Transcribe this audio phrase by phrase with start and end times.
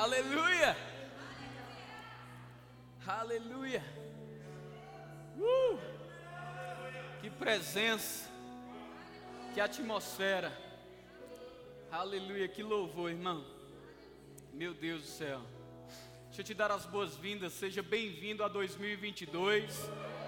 [0.00, 0.74] Aleluia!
[3.06, 3.84] Aleluia!
[5.36, 5.78] Uh!
[7.20, 8.30] Que presença!
[9.52, 10.50] Que atmosfera!
[11.92, 12.48] Aleluia!
[12.48, 13.44] Que louvor, irmão!
[14.54, 15.42] Meu Deus do céu!
[16.28, 17.52] Deixa eu te dar as boas-vindas.
[17.52, 19.70] Seja bem-vindo a 2022,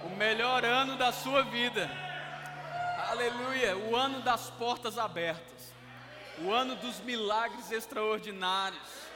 [0.04, 1.90] o melhor ano da sua vida.
[3.08, 3.74] Aleluia!
[3.78, 5.72] O ano das portas abertas,
[6.44, 9.11] o ano dos milagres extraordinários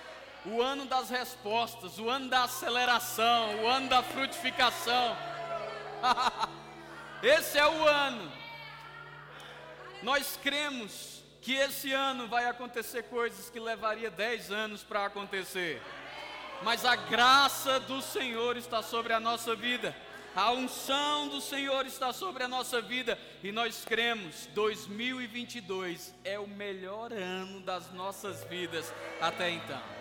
[0.47, 5.17] o ano das respostas, o ano da aceleração, o ano da frutificação.
[7.23, 8.33] esse é o ano.
[10.03, 15.83] Nós cremos que esse ano vai acontecer coisas que levaria 10 anos para acontecer.
[16.63, 19.95] Mas a graça do Senhor está sobre a nossa vida.
[20.35, 26.47] A unção do Senhor está sobre a nossa vida e nós cremos 2022 é o
[26.47, 29.96] melhor ano das nossas vidas até então.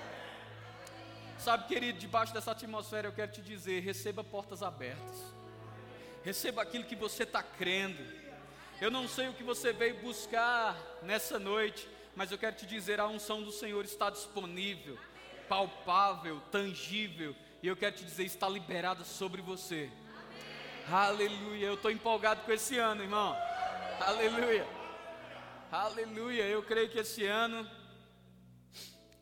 [1.45, 5.31] Sabe, querido, debaixo dessa atmosfera eu quero te dizer: receba portas abertas,
[6.23, 8.03] receba aquilo que você está crendo.
[8.81, 12.99] Eu não sei o que você veio buscar nessa noite, mas eu quero te dizer:
[12.99, 14.97] a unção do Senhor está disponível,
[15.47, 19.91] palpável, tangível, e eu quero te dizer: está liberada sobre você.
[20.91, 23.37] Aleluia, eu estou empolgado com esse ano, irmão.
[23.99, 24.67] Aleluia,
[25.71, 26.45] aleluia.
[26.45, 27.69] Eu creio que esse ano,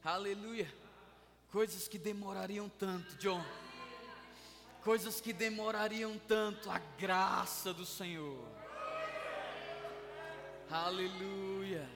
[0.05, 0.82] aleluia
[1.53, 3.45] Coisas que demorariam tanto, John.
[4.83, 8.43] Coisas que demorariam tanto, a graça do Senhor.
[10.67, 11.87] Aleluia.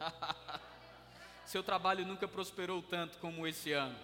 [1.46, 3.96] Seu trabalho nunca prosperou tanto como esse ano.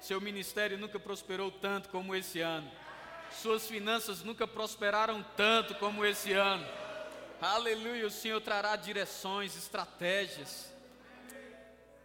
[0.00, 2.72] Seu ministério nunca prosperou tanto como esse ano.
[3.30, 6.66] Suas finanças nunca prosperaram tanto como esse ano.
[7.38, 8.06] Aleluia.
[8.06, 10.77] O Senhor trará direções, estratégias.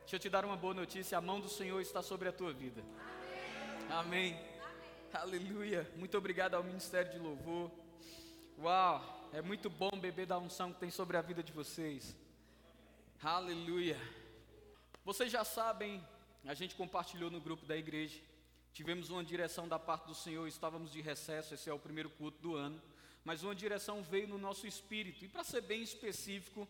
[0.04, 2.52] Deixa eu te dar uma boa notícia: a mão do Senhor está sobre a tua
[2.52, 2.84] vida.
[3.90, 4.34] Amém.
[4.34, 4.40] Amém.
[5.14, 5.90] Aleluia.
[5.96, 7.72] Muito obrigado ao Ministério de Louvor.
[8.60, 12.16] Uau, é muito bom beber da unção que tem sobre a vida de vocês.
[13.24, 13.98] Aleluia.
[15.06, 16.06] Vocês já sabem,
[16.46, 18.20] a gente compartilhou no grupo da igreja.
[18.74, 22.40] Tivemos uma direção da parte do Senhor, estávamos de recesso, esse é o primeiro culto
[22.42, 22.82] do ano.
[23.24, 26.68] Mas uma direção veio no nosso espírito, e para ser bem específico,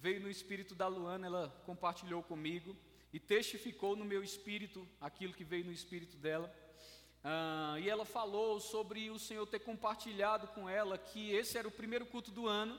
[0.00, 2.76] veio no espírito da Luana, ela compartilhou comigo
[3.12, 6.52] e testificou no meu espírito aquilo que veio no espírito dela.
[7.24, 11.72] Ah, e ela falou sobre o Senhor ter compartilhado com ela que esse era o
[11.72, 12.78] primeiro culto do ano,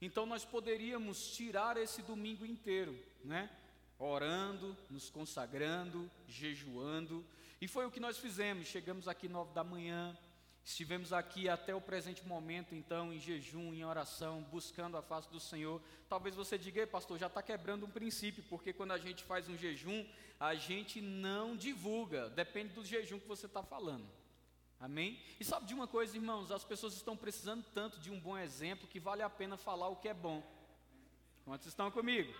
[0.00, 3.48] então nós poderíamos tirar esse domingo inteiro, né?
[3.98, 7.24] Orando, nos consagrando, jejuando,
[7.60, 8.66] e foi o que nós fizemos.
[8.66, 10.18] Chegamos aqui nove da manhã,
[10.64, 15.40] Estivemos aqui até o presente momento, então, em jejum, em oração, buscando a face do
[15.40, 15.82] Senhor.
[16.08, 19.56] Talvez você diga, pastor, já está quebrando um princípio, porque quando a gente faz um
[19.56, 20.06] jejum,
[20.38, 24.08] a gente não divulga, depende do jejum que você está falando.
[24.78, 25.20] Amém?
[25.38, 26.50] E sabe de uma coisa, irmãos?
[26.50, 29.96] As pessoas estão precisando tanto de um bom exemplo que vale a pena falar o
[29.96, 30.42] que é bom.
[31.44, 32.32] Quantos estão comigo?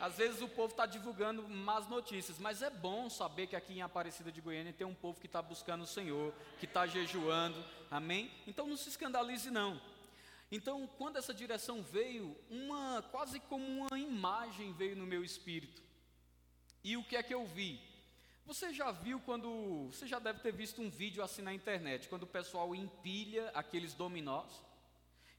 [0.00, 3.82] Às vezes o povo está divulgando más notícias, mas é bom saber que aqui em
[3.82, 8.30] Aparecida de Goiânia tem um povo que está buscando o Senhor, que está jejuando, amém?
[8.46, 9.80] Então não se escandalize não.
[10.50, 15.82] Então, quando essa direção veio, uma quase como uma imagem veio no meu espírito.
[16.82, 17.80] E o que é que eu vi?
[18.46, 22.24] Você já viu quando, você já deve ter visto um vídeo assim na internet, quando
[22.24, 24.62] o pessoal empilha aqueles dominós?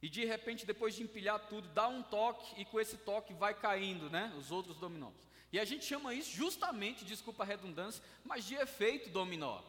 [0.06, 3.56] E de repente, depois de empilhar tudo, dá um toque e com esse toque vai
[3.56, 4.32] caindo, né?
[4.38, 5.16] Os outros dominós.
[5.52, 9.64] E a gente chama isso justamente, desculpa a redundância, mas de efeito dominó.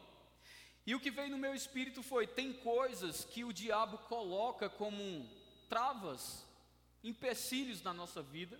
[0.85, 5.27] E o que veio no meu espírito foi: tem coisas que o diabo coloca como
[5.67, 6.45] travas,
[7.03, 8.59] empecilhos na nossa vida,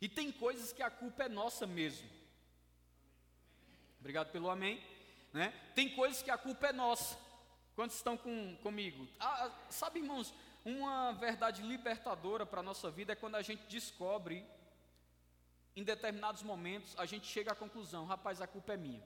[0.00, 2.08] e tem coisas que a culpa é nossa mesmo.
[4.00, 4.82] Obrigado pelo amém.
[5.30, 5.52] Né?
[5.74, 7.18] Tem coisas que a culpa é nossa.
[7.78, 9.06] Quantos estão com, comigo?
[9.20, 10.34] Ah, sabe, irmãos,
[10.68, 14.44] uma verdade libertadora para a nossa vida é quando a gente descobre,
[15.74, 19.02] em determinados momentos, a gente chega à conclusão: rapaz, a culpa é minha.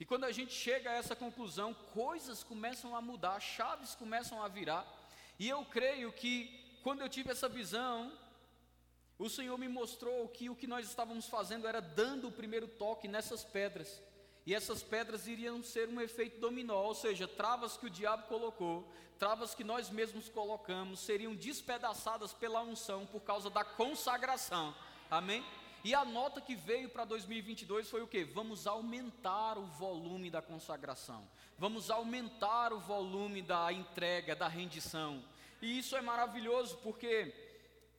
[0.00, 4.48] E quando a gente chega a essa conclusão, coisas começam a mudar, chaves começam a
[4.48, 4.86] virar.
[5.38, 8.12] E eu creio que, quando eu tive essa visão,
[9.18, 13.08] o Senhor me mostrou que o que nós estávamos fazendo era dando o primeiro toque
[13.08, 14.00] nessas pedras.
[14.48, 18.90] E essas pedras iriam ser um efeito dominó, ou seja, travas que o diabo colocou,
[19.18, 24.74] travas que nós mesmos colocamos, seriam despedaçadas pela unção por causa da consagração.
[25.10, 25.44] Amém?
[25.84, 28.24] E a nota que veio para 2022 foi o que?
[28.24, 31.28] Vamos aumentar o volume da consagração,
[31.58, 35.22] vamos aumentar o volume da entrega, da rendição.
[35.60, 37.34] E isso é maravilhoso porque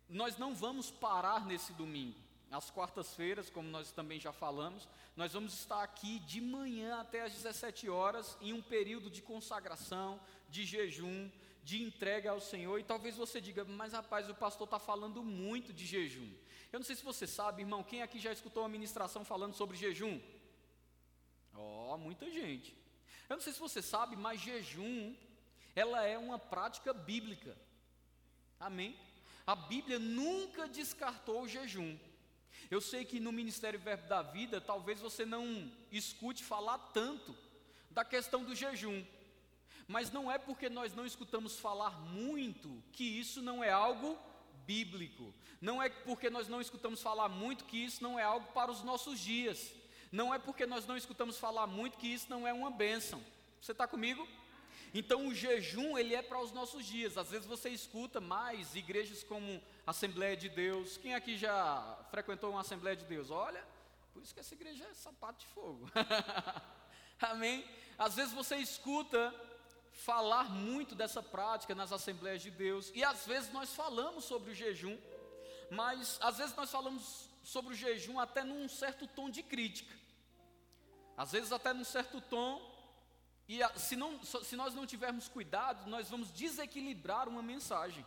[0.09, 2.17] nós não vamos parar nesse domingo.
[2.51, 7.33] Às quartas-feiras, como nós também já falamos, nós vamos estar aqui de manhã até às
[7.33, 10.19] 17 horas em um período de consagração,
[10.49, 11.29] de jejum,
[11.63, 12.79] de entrega ao Senhor.
[12.79, 16.31] E talvez você diga, mas rapaz, o pastor está falando muito de jejum.
[16.71, 19.77] Eu não sei se você sabe, irmão, quem aqui já escutou uma ministração falando sobre
[19.77, 20.19] jejum?
[21.53, 22.75] Ó, oh, muita gente.
[23.27, 25.15] Eu não sei se você sabe, mas jejum,
[25.75, 27.55] ela é uma prática bíblica.
[28.59, 28.97] Amém?
[29.45, 31.97] A Bíblia nunca descartou o jejum.
[32.69, 37.36] Eu sei que no Ministério Verbo da Vida, talvez você não escute falar tanto
[37.89, 39.04] da questão do jejum.
[39.88, 44.18] Mas não é porque nós não escutamos falar muito que isso não é algo
[44.68, 45.33] bíblico.
[45.60, 48.83] Não é porque nós não escutamos falar muito que isso não é algo para os
[48.83, 49.74] nossos dias.
[50.12, 53.19] Não é porque nós não escutamos falar muito que isso não é uma bênção.
[53.60, 54.27] Você está comigo?
[54.94, 57.18] Então o jejum ele é para os nossos dias.
[57.18, 60.97] Às vezes você escuta mais igrejas como Assembleia de Deus.
[60.97, 63.30] Quem aqui já frequentou uma Assembleia de Deus?
[63.30, 63.63] Olha,
[64.13, 65.89] por isso que essa igreja é sapato de fogo.
[67.21, 67.65] Amém?
[67.97, 69.33] Às vezes você escuta
[69.91, 74.56] falar muito dessa prática nas Assembleias de Deus e às vezes nós falamos sobre o
[74.56, 74.97] jejum,
[75.69, 79.94] mas às vezes nós falamos sobre o jejum até num certo tom de crítica.
[81.18, 82.69] Às vezes até num certo tom
[83.49, 88.05] e se, não, se nós não tivermos cuidado, nós vamos desequilibrar uma mensagem.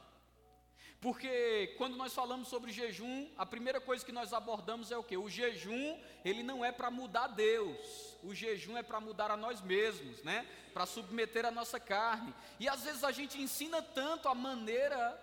[1.00, 5.16] Porque quando nós falamos sobre jejum, a primeira coisa que nós abordamos é o que?
[5.16, 8.16] O jejum, ele não é para mudar Deus.
[8.22, 10.46] O jejum é para mudar a nós mesmos, né?
[10.72, 12.32] Para submeter a nossa carne.
[12.60, 15.20] E às vezes a gente ensina tanto a maneira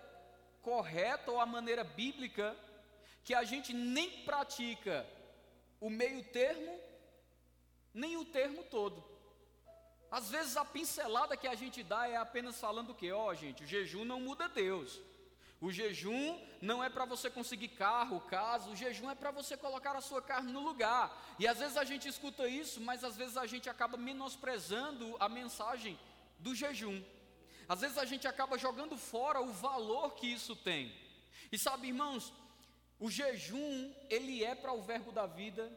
[0.60, 2.54] correta ou a maneira bíblica
[3.24, 5.06] que a gente nem pratica
[5.80, 6.78] o meio termo,
[7.94, 9.09] nem o termo todo.
[10.10, 13.12] Às vezes a pincelada que a gente dá é apenas falando o que?
[13.12, 15.00] Ó, oh, gente, o jejum não muda Deus.
[15.60, 19.94] O jejum não é para você conseguir carro, casa, o jejum é para você colocar
[19.94, 21.34] a sua carne no lugar.
[21.38, 25.28] E às vezes a gente escuta isso, mas às vezes a gente acaba menosprezando a
[25.28, 25.98] mensagem
[26.38, 27.02] do jejum.
[27.68, 30.92] Às vezes a gente acaba jogando fora o valor que isso tem.
[31.52, 32.32] E sabe, irmãos,
[32.98, 35.70] o jejum, ele é para o verbo da vida,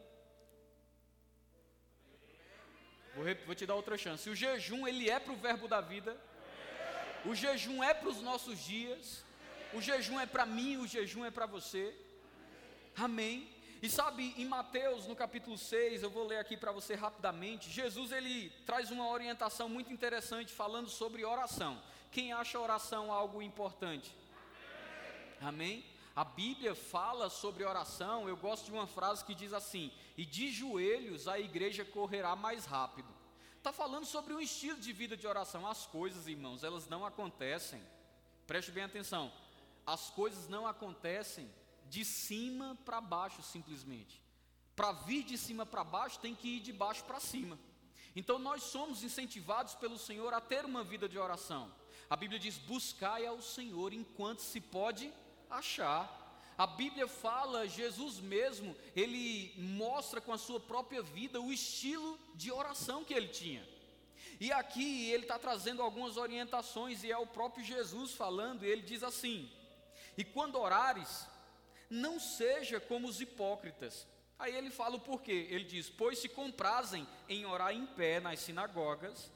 [3.14, 4.28] Vou, vou te dar outra chance.
[4.28, 6.16] O jejum, ele é para o verbo da vida.
[7.24, 9.24] O jejum é para os nossos dias.
[9.72, 11.94] O jejum é para mim, o jejum é para você.
[12.96, 13.48] Amém.
[13.82, 17.70] E sabe, em Mateus, no capítulo 6, eu vou ler aqui para você rapidamente.
[17.70, 21.82] Jesus ele traz uma orientação muito interessante falando sobre oração.
[22.10, 24.14] Quem acha oração algo importante?
[25.40, 25.84] Amém?
[26.14, 30.50] A Bíblia fala sobre oração, eu gosto de uma frase que diz assim: e de
[30.50, 33.08] joelhos a igreja correrá mais rápido.
[33.56, 35.66] Está falando sobre um estilo de vida de oração.
[35.66, 37.82] As coisas, irmãos, elas não acontecem.
[38.46, 39.32] Preste bem atenção.
[39.86, 41.50] As coisas não acontecem
[41.88, 44.22] de cima para baixo, simplesmente.
[44.76, 47.58] Para vir de cima para baixo, tem que ir de baixo para cima.
[48.14, 51.74] Então nós somos incentivados pelo Senhor a ter uma vida de oração.
[52.08, 55.12] A Bíblia diz: buscai ao Senhor enquanto se pode
[55.58, 56.22] achar.
[56.56, 62.52] A Bíblia fala, Jesus mesmo, ele mostra com a sua própria vida o estilo de
[62.52, 63.66] oração que ele tinha.
[64.38, 69.02] E aqui ele está trazendo algumas orientações, e é o próprio Jesus falando, ele diz
[69.02, 69.50] assim:
[70.16, 71.26] E quando orares,
[71.90, 74.06] não seja como os hipócritas.
[74.38, 75.46] Aí ele fala o porquê.
[75.50, 79.30] Ele diz: Pois se comprazem em orar em pé nas sinagogas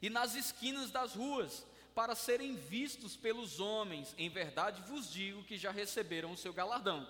[0.00, 4.14] e nas esquinas das ruas, para serem vistos pelos homens.
[4.18, 7.06] Em verdade vos digo que já receberam o seu galardão.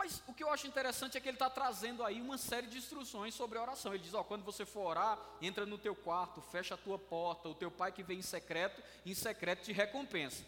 [0.00, 2.78] Mas o que eu acho interessante é que ele está trazendo aí uma série de
[2.78, 3.92] instruções sobre a oração.
[3.92, 7.50] Ele diz: ó, quando você for orar, entra no teu quarto, fecha a tua porta,
[7.50, 10.42] o teu pai que vem em secreto, em secreto te recompensa.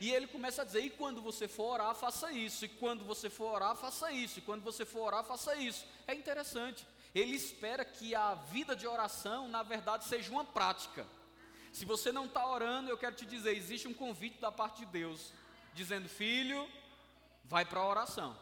[0.00, 3.30] E ele começa a dizer: e quando você for orar, faça isso, e quando você
[3.30, 5.86] for orar, faça isso, e quando você for orar, faça isso.
[6.04, 6.84] É interessante.
[7.14, 11.06] Ele espera que a vida de oração, na verdade, seja uma prática.
[11.76, 14.86] Se você não está orando, eu quero te dizer: existe um convite da parte de
[14.86, 15.30] Deus,
[15.74, 16.66] dizendo, filho,
[17.44, 18.34] vai para a oração.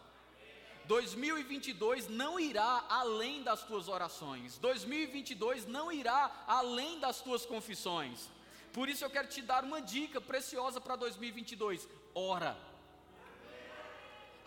[0.85, 8.29] 2022 não irá além das tuas orações, 2022 não irá além das tuas confissões.
[8.73, 12.57] Por isso eu quero te dar uma dica preciosa para 2022: ora.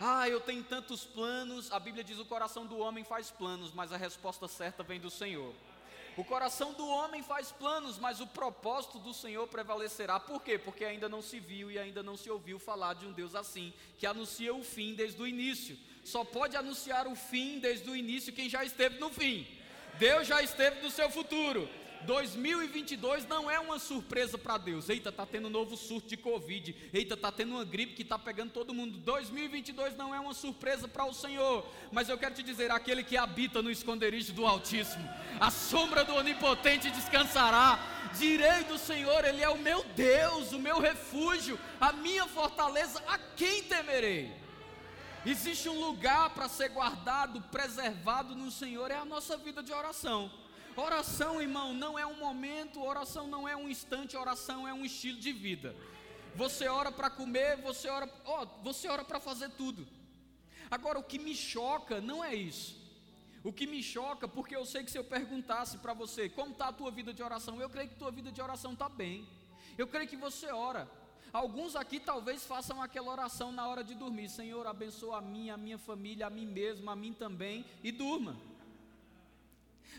[0.00, 1.70] Ah, eu tenho tantos planos.
[1.72, 5.10] A Bíblia diz: o coração do homem faz planos, mas a resposta certa vem do
[5.10, 5.52] Senhor.
[6.18, 10.18] O coração do homem faz planos, mas o propósito do Senhor prevalecerá.
[10.18, 10.58] Por quê?
[10.58, 13.72] Porque ainda não se viu e ainda não se ouviu falar de um Deus assim,
[13.96, 15.78] que anuncia o fim desde o início.
[16.02, 19.46] Só pode anunciar o fim desde o início quem já esteve no fim.
[19.96, 21.68] Deus já esteve no seu futuro.
[22.04, 24.88] 2022 não é uma surpresa para Deus.
[24.88, 26.74] Eita, tá tendo um novo surto de Covid.
[26.92, 28.98] Eita, tá tendo uma gripe que está pegando todo mundo.
[28.98, 31.66] 2022 não é uma surpresa para o Senhor.
[31.92, 35.08] Mas eu quero te dizer: aquele que habita no esconderijo do Altíssimo,
[35.40, 37.78] a sombra do Onipotente descansará.
[38.18, 43.02] Direi do Senhor, Ele é o meu Deus, o meu refúgio, a minha fortaleza.
[43.06, 44.32] A quem temerei?
[45.26, 50.30] Existe um lugar para ser guardado, preservado no Senhor, é a nossa vida de oração.
[50.80, 55.18] Oração, irmão, não é um momento, oração não é um instante, oração é um estilo
[55.18, 55.74] de vida.
[56.36, 59.84] Você ora para comer, você ora, oh, você ora para fazer tudo.
[60.70, 62.78] Agora, o que me choca não é isso.
[63.42, 66.68] O que me choca, porque eu sei que se eu perguntasse para você como está
[66.68, 69.26] a tua vida de oração, eu creio que tua vida de oração está bem.
[69.76, 70.88] Eu creio que você ora.
[71.32, 75.56] Alguns aqui talvez façam aquela oração na hora de dormir: Senhor, abençoa a mim, a
[75.56, 78.36] minha família, a mim mesmo, a mim também, e durma.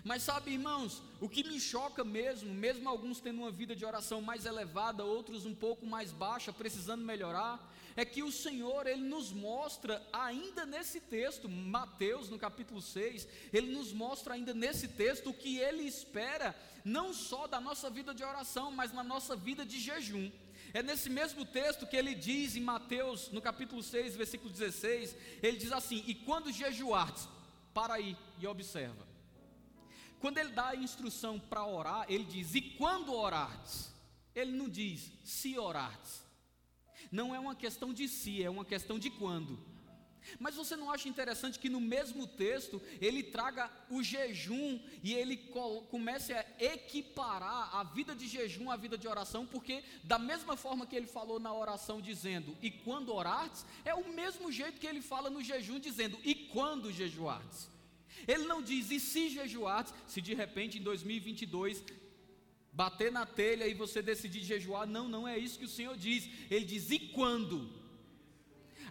[0.03, 4.21] Mas sabe, irmãos, o que me choca mesmo, mesmo alguns tendo uma vida de oração
[4.21, 7.59] mais elevada, outros um pouco mais baixa, precisando melhorar,
[7.95, 13.73] é que o Senhor, ele nos mostra ainda nesse texto, Mateus, no capítulo 6, ele
[13.73, 16.55] nos mostra ainda nesse texto o que ele espera,
[16.85, 20.31] não só da nossa vida de oração, mas na nossa vida de jejum.
[20.73, 25.57] É nesse mesmo texto que ele diz em Mateus, no capítulo 6, versículo 16, ele
[25.57, 27.27] diz assim: E quando jejuardes,
[27.73, 29.08] para aí e observa.
[30.19, 33.89] Quando ele dá a instrução para orar, ele diz: E quando orardes?
[34.35, 36.21] Ele não diz se orardes.
[37.11, 39.59] Não é uma questão de si, é uma questão de quando.
[40.37, 45.37] Mas você não acha interessante que no mesmo texto ele traga o jejum e ele
[45.89, 50.85] comece a equiparar a vida de jejum à vida de oração, porque da mesma forma
[50.85, 55.01] que ele falou na oração dizendo e quando orardes, é o mesmo jeito que ele
[55.01, 57.69] fala no jejum dizendo e quando jejuardes.
[58.27, 61.83] Ele não diz, e se jejuar, se de repente em 2022
[62.71, 66.29] bater na telha e você decidir jejuar, não, não é isso que o Senhor diz.
[66.49, 67.69] Ele diz, e quando?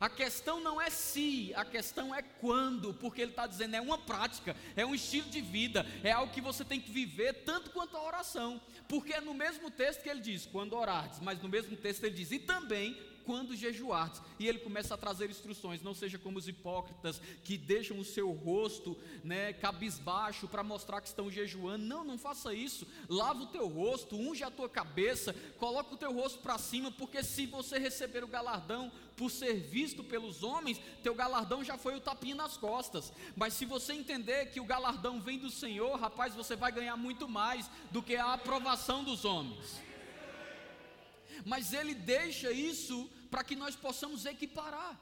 [0.00, 3.98] A questão não é se, a questão é quando, porque ele está dizendo é uma
[3.98, 7.96] prática, é um estilo de vida, é algo que você tem que viver tanto quanto
[7.96, 11.76] a oração, porque é no mesmo texto que ele diz, quando orardes, mas no mesmo
[11.76, 12.96] texto ele diz, e também
[13.28, 14.22] quando jejuardes.
[14.38, 18.32] E ele começa a trazer instruções, não seja como os hipócritas que deixam o seu
[18.32, 21.84] rosto, né, cabisbaixo para mostrar que estão jejuando.
[21.84, 22.86] Não, não faça isso.
[23.06, 27.22] Lava o teu rosto, unge a tua cabeça, coloca o teu rosto para cima, porque
[27.22, 32.00] se você receber o galardão por ser visto pelos homens, teu galardão já foi o
[32.00, 33.12] tapinha nas costas.
[33.36, 37.28] Mas se você entender que o galardão vem do Senhor, rapaz, você vai ganhar muito
[37.28, 39.86] mais do que a aprovação dos homens.
[41.44, 44.98] Mas ele deixa isso para que nós possamos equiparar.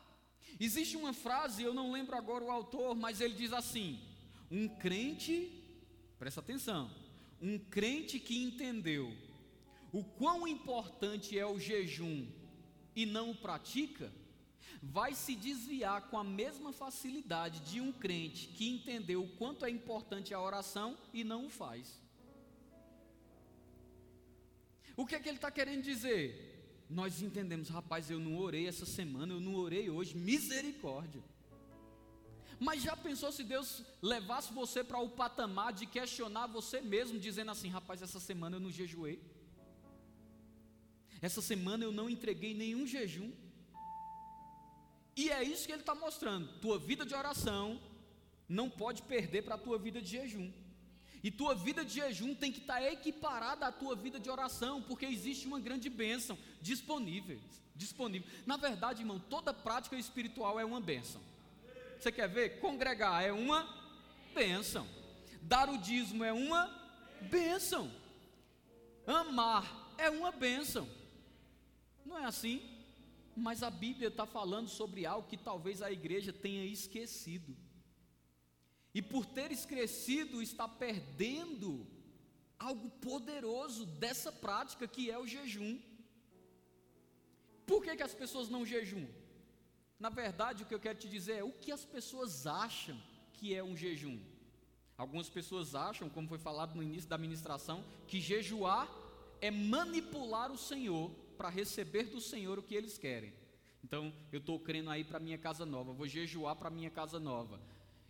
[0.59, 4.00] Existe uma frase, eu não lembro agora o autor, mas ele diz assim:
[4.50, 5.52] um crente,
[6.18, 6.90] presta atenção,
[7.40, 9.12] um crente que entendeu
[9.92, 12.26] o quão importante é o jejum
[12.95, 14.12] e não o pratica,
[14.83, 19.71] vai se desviar com a mesma facilidade de um crente que entendeu o quanto é
[19.71, 22.00] importante a oração e não o faz.
[24.97, 26.55] O que é que ele está querendo dizer?
[26.88, 31.23] Nós entendemos, rapaz, eu não orei essa semana, eu não orei hoje, misericórdia.
[32.59, 37.50] Mas já pensou se Deus levasse você para o patamar de questionar você mesmo, dizendo
[37.50, 39.21] assim: rapaz, essa semana eu não jejuei,
[41.21, 43.31] essa semana eu não entreguei nenhum jejum.
[45.14, 47.81] E é isso que ele está mostrando: tua vida de oração
[48.49, 50.50] não pode perder para a tua vida de jejum.
[51.23, 55.05] E tua vida de jejum tem que estar equiparada à tua vida de oração, porque
[55.05, 57.38] existe uma grande bênção disponível.
[57.75, 58.28] disponível.
[58.44, 61.20] Na verdade, irmão, toda prática espiritual é uma bênção.
[61.99, 62.61] Você quer ver?
[62.61, 63.68] Congregar é uma
[64.35, 64.87] bênção.
[65.42, 66.68] Dar o dízimo é uma
[67.30, 67.90] bênção.
[69.06, 70.88] Amar é uma bênção.
[72.04, 72.62] Não é assim?
[73.37, 77.56] Mas a Bíblia está falando sobre algo que talvez a igreja tenha esquecido
[78.94, 81.87] e por ter esquecido está perdendo
[82.58, 85.78] algo poderoso dessa prática que é o jejum.
[87.66, 89.06] Por que, que as pessoas não jejum?
[89.99, 92.96] Na verdade, o que eu quero te dizer é o que as pessoas acham
[93.32, 94.18] que é um jejum.
[94.96, 98.88] Algumas pessoas acham, como foi falado no início da ministração, que jejuar
[99.40, 103.32] é manipular o Senhor para receber do Senhor o que eles querem.
[103.85, 107.61] Então, eu estou crendo aí para minha casa nova, vou jejuar para minha casa nova.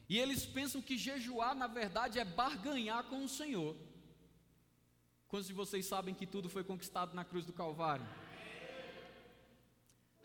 [0.09, 3.77] E eles pensam que jejuar, na verdade, é barganhar com o Senhor.
[5.27, 8.07] Quantos de vocês sabem que tudo foi conquistado na cruz do Calvário?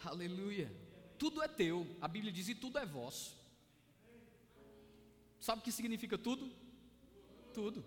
[0.04, 0.72] Aleluia.
[1.18, 1.88] Tudo é teu.
[2.02, 3.36] A Bíblia diz: e tudo é vosso.
[5.40, 6.52] Sabe o que significa tudo?
[7.54, 7.84] Tudo.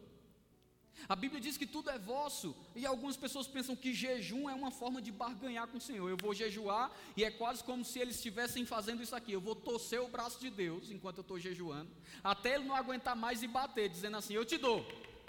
[1.08, 4.70] A Bíblia diz que tudo é vosso, e algumas pessoas pensam que jejum é uma
[4.70, 6.08] forma de barganhar com o Senhor.
[6.08, 9.32] Eu vou jejuar e é quase como se eles estivessem fazendo isso aqui.
[9.32, 11.90] Eu vou torcer o braço de Deus enquanto eu estou jejuando,
[12.22, 14.86] até ele não aguentar mais e bater, dizendo assim: Eu te dou,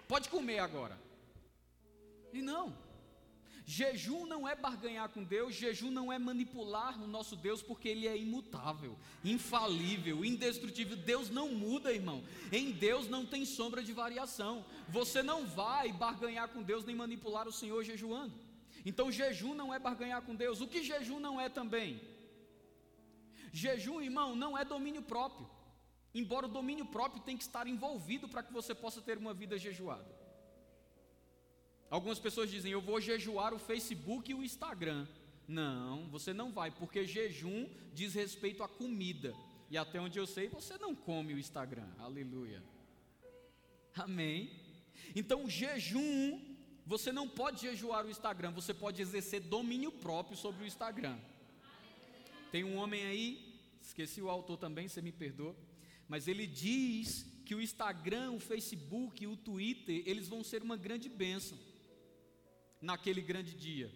[0.07, 0.99] pode comer agora.
[2.31, 2.77] E não,
[3.67, 8.07] Jejum não é barganhar com Deus, jejum não é manipular o nosso Deus, porque Ele
[8.07, 10.95] é imutável, infalível, indestrutível.
[10.95, 12.23] Deus não muda, irmão.
[12.51, 14.63] Em Deus não tem sombra de variação.
[14.87, 18.35] Você não vai barganhar com Deus nem manipular o Senhor jejuando.
[18.85, 20.61] Então, jejum não é barganhar com Deus.
[20.61, 21.99] O que jejum não é também?
[23.51, 25.49] Jejum, irmão, não é domínio próprio.
[26.13, 29.57] Embora o domínio próprio tenha que estar envolvido para que você possa ter uma vida
[29.57, 30.14] jejuada.
[31.89, 35.07] Algumas pessoas dizem: Eu vou jejuar o Facebook e o Instagram.
[35.47, 39.35] Não, você não vai, porque jejum diz respeito à comida.
[39.69, 41.87] E até onde eu sei, você não come o Instagram.
[41.99, 42.63] Aleluia.
[43.95, 44.51] Amém.
[45.15, 46.39] Então, jejum,
[46.85, 51.17] você não pode jejuar o Instagram, você pode exercer domínio próprio sobre o Instagram.
[52.51, 55.55] Tem um homem aí, esqueci o autor também, você me perdoa,
[56.07, 61.09] mas ele diz que o Instagram, o Facebook, o Twitter, eles vão ser uma grande
[61.09, 61.57] bênção
[62.81, 63.91] naquele grande dia.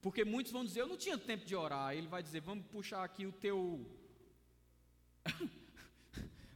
[0.00, 1.94] Porque muitos vão dizer, eu não tinha tempo de orar.
[1.94, 3.86] Ele vai dizer, vamos puxar aqui o teu.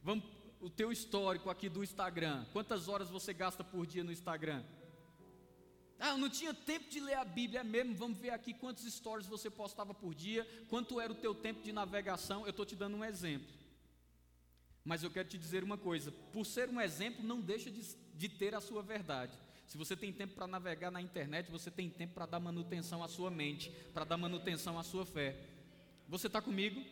[0.02, 0.24] vamos,
[0.60, 2.46] o teu histórico aqui do Instagram.
[2.52, 4.64] Quantas horas você gasta por dia no Instagram?
[5.98, 7.94] Ah, eu não tinha tempo de ler a Bíblia é mesmo.
[7.94, 11.72] Vamos ver aqui quantos stories você postava por dia, quanto era o teu tempo de
[11.72, 12.44] navegação.
[12.44, 13.52] Eu estou te dando um exemplo.
[14.84, 17.82] Mas eu quero te dizer uma coisa: por ser um exemplo, não deixa de,
[18.14, 19.38] de ter a sua verdade.
[19.66, 23.08] Se você tem tempo para navegar na internet, você tem tempo para dar manutenção à
[23.08, 25.36] sua mente, para dar manutenção à sua fé.
[26.08, 26.84] Você está comigo?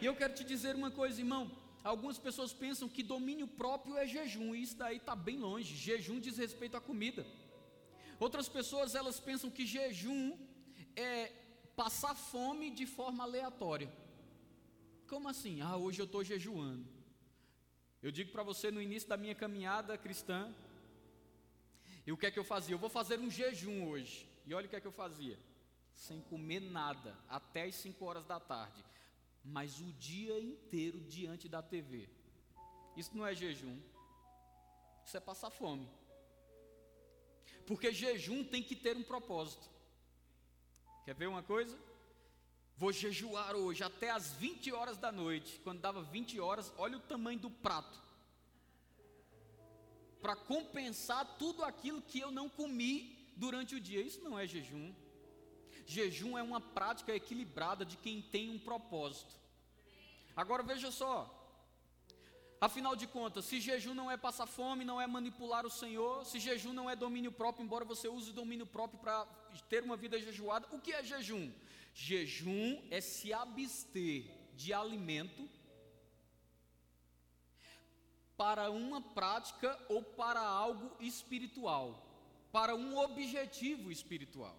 [0.00, 1.50] E eu quero te dizer uma coisa, irmão.
[1.82, 5.74] Algumas pessoas pensam que domínio próprio é jejum, e isso daí está bem longe.
[5.74, 7.26] Jejum diz respeito à comida.
[8.18, 10.36] Outras pessoas elas pensam que jejum
[10.94, 11.32] é
[11.74, 13.90] passar fome de forma aleatória.
[15.08, 15.62] Como assim?
[15.62, 16.86] Ah, hoje eu estou jejuando.
[18.02, 20.54] Eu digo para você no início da minha caminhada cristã,
[22.10, 22.74] e o que é que eu fazia?
[22.74, 24.28] Eu vou fazer um jejum hoje.
[24.44, 25.38] E olha o que é que eu fazia:
[25.94, 28.84] sem comer nada, até as 5 horas da tarde,
[29.44, 32.08] mas o dia inteiro diante da TV.
[32.96, 33.78] Isso não é jejum,
[35.06, 35.88] isso é passar fome.
[37.64, 39.70] Porque jejum tem que ter um propósito.
[41.04, 41.78] Quer ver uma coisa?
[42.76, 45.60] Vou jejuar hoje até as 20 horas da noite.
[45.62, 48.09] Quando dava 20 horas, olha o tamanho do prato
[50.20, 54.00] para compensar tudo aquilo que eu não comi durante o dia.
[54.00, 54.92] Isso não é jejum.
[55.86, 59.34] Jejum é uma prática equilibrada de quem tem um propósito.
[60.36, 61.36] Agora veja só.
[62.60, 66.38] Afinal de contas, se jejum não é passar fome, não é manipular o Senhor, se
[66.38, 69.26] jejum não é domínio próprio, embora você use o domínio próprio para
[69.70, 71.50] ter uma vida jejuada, o que é jejum?
[71.94, 75.48] Jejum é se abster de alimento
[78.40, 81.86] para uma prática ou para algo espiritual,
[82.50, 84.58] para um objetivo espiritual.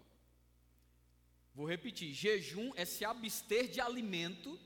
[1.55, 4.59] Vou repetir: jejum é se abster de alimento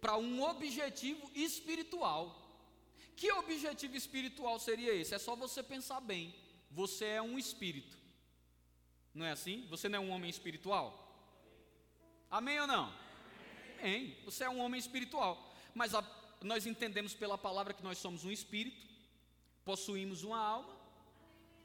[0.00, 2.24] para um objetivo espiritual.
[3.14, 5.14] Que objetivo espiritual seria esse?
[5.14, 6.34] É só você pensar bem.
[6.68, 7.96] Você é um espírito.
[9.14, 9.68] Não é assim?
[9.70, 10.86] Você não é um homem espiritual?
[12.28, 12.92] Amém ou não?
[13.78, 14.16] Amém.
[14.24, 15.54] Você é um homem espiritual.
[15.76, 16.02] Mas a
[16.42, 18.86] nós entendemos pela palavra que nós somos um espírito,
[19.64, 20.76] possuímos uma alma,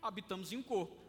[0.02, 1.02] habitamos em um corpo.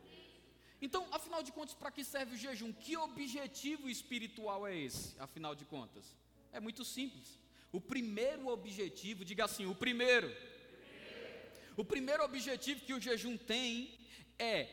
[0.81, 2.73] Então, afinal de contas, para que serve o jejum?
[2.73, 6.05] Que objetivo espiritual é esse, afinal de contas?
[6.53, 7.39] É muito simples.
[7.73, 10.31] O primeiro objetivo, diga assim, o primeiro.
[11.77, 13.99] O primeiro objetivo que o jejum tem
[14.39, 14.69] é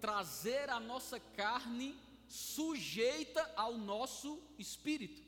[0.00, 1.96] trazer a nossa carne
[2.28, 5.22] sujeita ao nosso espírito.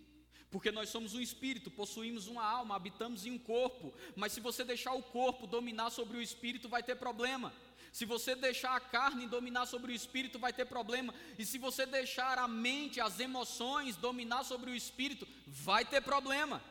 [0.51, 4.65] Porque nós somos um espírito, possuímos uma alma, habitamos em um corpo, mas se você
[4.65, 7.53] deixar o corpo dominar sobre o espírito, vai ter problema.
[7.93, 11.15] Se você deixar a carne dominar sobre o espírito, vai ter problema.
[11.39, 16.63] E se você deixar a mente, as emoções dominar sobre o espírito, vai ter problema.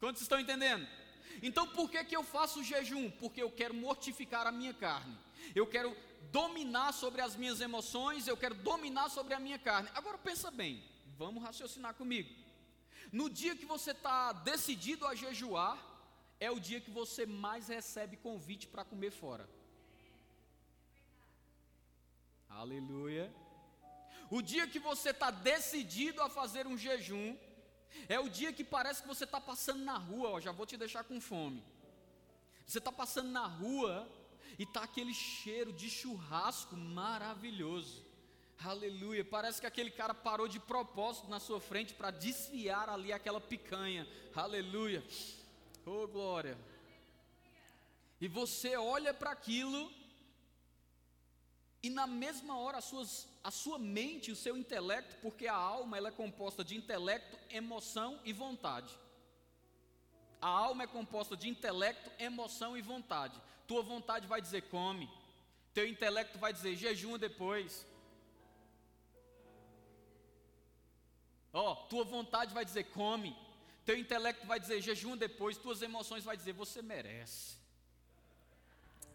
[0.00, 0.88] Quantos estão entendendo?
[1.42, 3.10] Então por que, que eu faço jejum?
[3.10, 5.16] Porque eu quero mortificar a minha carne.
[5.54, 5.96] Eu quero
[6.30, 9.88] dominar sobre as minhas emoções, eu quero dominar sobre a minha carne.
[9.94, 10.82] Agora pensa bem.
[11.16, 12.30] Vamos raciocinar comigo.
[13.10, 15.78] No dia que você está decidido a jejuar,
[16.40, 19.48] é o dia que você mais recebe convite para comer fora.
[22.48, 23.32] Aleluia.
[24.30, 27.36] O dia que você está decidido a fazer um jejum,
[28.08, 30.76] é o dia que parece que você está passando na rua, ó, já vou te
[30.76, 31.62] deixar com fome.
[32.66, 34.08] Você está passando na rua
[34.58, 38.04] e tá aquele cheiro de churrasco maravilhoso.
[38.64, 39.24] Aleluia.
[39.24, 44.06] Parece que aquele cara parou de propósito na sua frente para desfiar ali aquela picanha.
[44.34, 45.02] Aleluia.
[45.84, 46.56] Oh, glória.
[48.20, 49.90] E você olha para aquilo
[51.82, 55.96] e na mesma hora as suas, a sua mente, o seu intelecto, porque a alma
[55.96, 58.96] ela é composta de intelecto, emoção e vontade.
[60.40, 63.40] A alma é composta de intelecto, emoção e vontade.
[63.66, 65.10] Tua vontade vai dizer come,
[65.74, 67.84] teu intelecto vai dizer jejum depois.
[71.52, 73.36] Ó, oh, tua vontade vai dizer come,
[73.84, 77.56] teu intelecto vai dizer jejum depois, tuas emoções vai dizer você merece.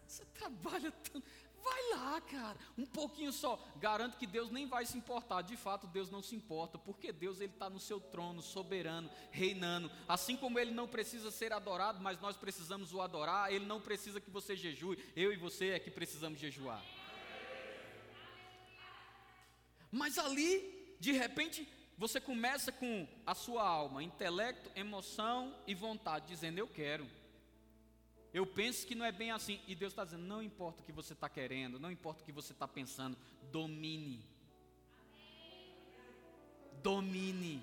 [0.06, 1.22] Você trabalha tanto.
[1.62, 3.62] Vai lá, cara, um pouquinho só.
[3.76, 5.42] Garanto que Deus nem vai se importar.
[5.42, 9.90] De fato, Deus não se importa, porque Deus ele está no seu trono, soberano, reinando.
[10.06, 13.52] Assim como Ele não precisa ser adorado, mas nós precisamos o adorar.
[13.52, 14.98] Ele não precisa que você jejue.
[15.14, 16.82] Eu e você é que precisamos jejuar.
[19.90, 26.58] Mas ali, de repente, você começa com a sua alma, intelecto, emoção e vontade, dizendo:
[26.58, 27.04] Eu quero.
[28.32, 29.60] Eu penso que não é bem assim.
[29.66, 32.30] E Deus está dizendo: não importa o que você está querendo, não importa o que
[32.30, 33.18] você está pensando,
[33.50, 34.24] domine.
[36.84, 37.60] Domine.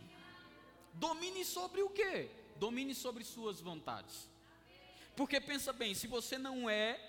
[0.93, 2.29] Domine sobre o quê?
[2.57, 4.29] Domine sobre suas vontades.
[5.15, 6.99] Porque pensa bem, se você não é,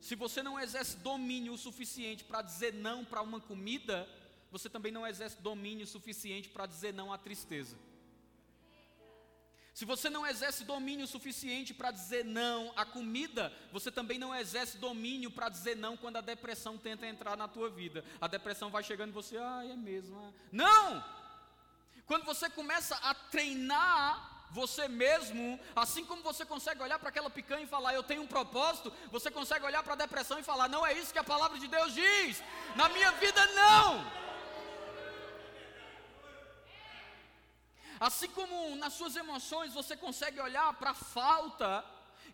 [0.00, 4.08] se você não exerce domínio o suficiente para dizer não para uma comida,
[4.52, 7.76] você também não exerce domínio suficiente para dizer não à tristeza.
[9.72, 14.76] Se você não exerce domínio suficiente para dizer não à comida, você também não exerce
[14.76, 18.04] domínio para dizer não quando a depressão tenta entrar na tua vida.
[18.20, 20.18] A depressão vai chegando e você, ah, é mesmo.
[20.18, 20.32] Ah.
[20.52, 21.04] Não!
[22.04, 27.62] Quando você começa a treinar você mesmo, assim como você consegue olhar para aquela picanha
[27.62, 30.86] e falar, eu tenho um propósito, você consegue olhar para a depressão e falar, não
[30.86, 32.42] é isso que a palavra de Deus diz.
[32.76, 34.22] Na minha vida, não!
[38.02, 41.84] Assim como nas suas emoções você consegue olhar para a falta,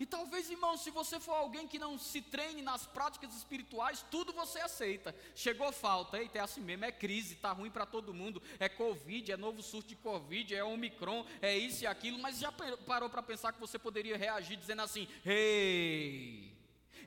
[0.00, 4.32] e talvez, irmão, se você for alguém que não se treine nas práticas espirituais, tudo
[4.32, 5.14] você aceita.
[5.34, 9.30] Chegou falta, eita, é assim mesmo, é crise, está ruim para todo mundo, é Covid,
[9.30, 13.22] é novo surto de Covid, é Omicron, é isso e aquilo, mas já parou para
[13.22, 16.57] pensar que você poderia reagir dizendo assim: Ei,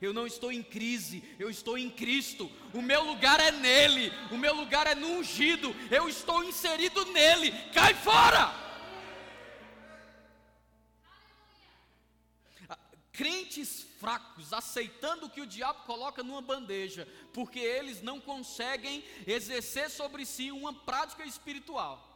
[0.01, 2.51] eu não estou em crise, eu estou em Cristo.
[2.73, 5.75] O meu lugar é nele, o meu lugar é no ungido.
[5.91, 7.51] Eu estou inserido nele.
[7.71, 8.51] Cai fora!
[12.67, 12.79] Ah,
[13.13, 20.25] crentes fracos, aceitando que o diabo coloca numa bandeja, porque eles não conseguem exercer sobre
[20.25, 22.07] si uma prática espiritual.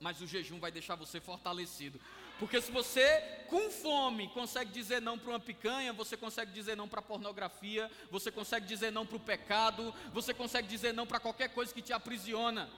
[0.00, 2.00] Mas o jejum vai deixar você fortalecido.
[2.42, 6.88] Porque se você, com fome, consegue dizer não para uma picanha, você consegue dizer não
[6.88, 11.50] para pornografia, você consegue dizer não para o pecado, você consegue dizer não para qualquer
[11.50, 12.68] coisa que te aprisiona.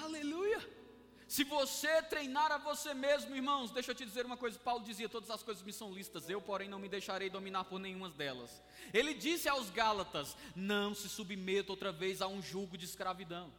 [0.00, 0.64] Aleluia.
[1.26, 5.08] Se você treinar a você mesmo, irmãos, deixa eu te dizer uma coisa: Paulo dizia:
[5.08, 8.62] Todas as coisas me são listas, eu, porém, não me deixarei dominar por nenhuma delas.
[8.94, 13.52] Ele disse aos Gálatas: Não se submeta outra vez a um jugo de escravidão.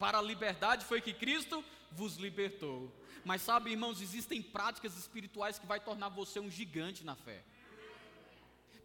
[0.00, 2.90] Para a liberdade foi que Cristo vos libertou.
[3.22, 7.44] Mas sabe, irmãos, existem práticas espirituais que vai tornar você um gigante na fé.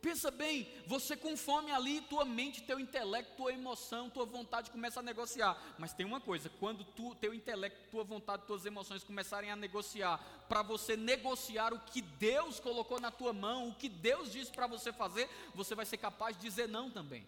[0.01, 4.99] Pensa bem, você com fome ali, tua mente, teu intelecto, tua emoção, tua vontade começa
[4.99, 5.57] a negociar.
[5.79, 10.17] Mas tem uma coisa, quando tu, teu intelecto, tua vontade, tuas emoções começarem a negociar,
[10.49, 14.67] para você negociar o que Deus colocou na tua mão, o que Deus disse para
[14.67, 17.25] você fazer, você vai ser capaz de dizer não também.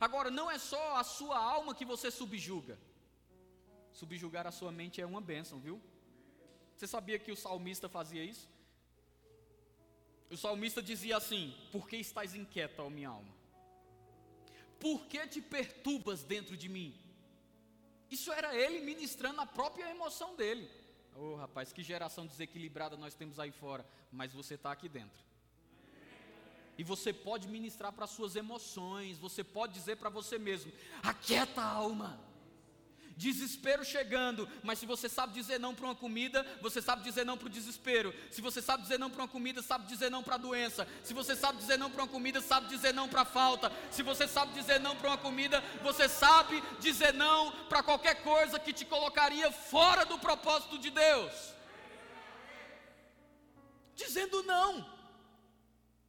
[0.00, 2.78] Agora, não é só a sua alma que você subjuga.
[3.92, 5.80] Subjugar a sua mente é uma bênção, viu?
[6.76, 8.48] Você sabia que o salmista fazia isso?
[10.30, 13.34] O salmista dizia assim: Por que estás inquieta, ó minha alma?
[14.78, 16.98] Por que te perturbas dentro de mim?
[18.10, 20.70] Isso era ele ministrando a própria emoção dele.
[21.14, 25.22] Oh, rapaz, que geração desequilibrada nós temos aí fora, mas você está aqui dentro.
[26.78, 30.72] E você pode ministrar para suas emoções, você pode dizer para você mesmo:
[31.02, 32.29] aquieta a alma
[33.20, 37.36] desespero chegando, mas se você sabe dizer não para uma comida, você sabe dizer não
[37.36, 38.14] para o desespero.
[38.30, 40.88] Se você sabe dizer não para uma comida, sabe dizer não para a doença.
[41.04, 43.70] Se você sabe dizer não para uma comida, sabe dizer não para a falta.
[43.90, 48.58] Se você sabe dizer não para uma comida, você sabe dizer não para qualquer coisa
[48.58, 51.32] que te colocaria fora do propósito de Deus.
[53.94, 54.90] Dizendo não,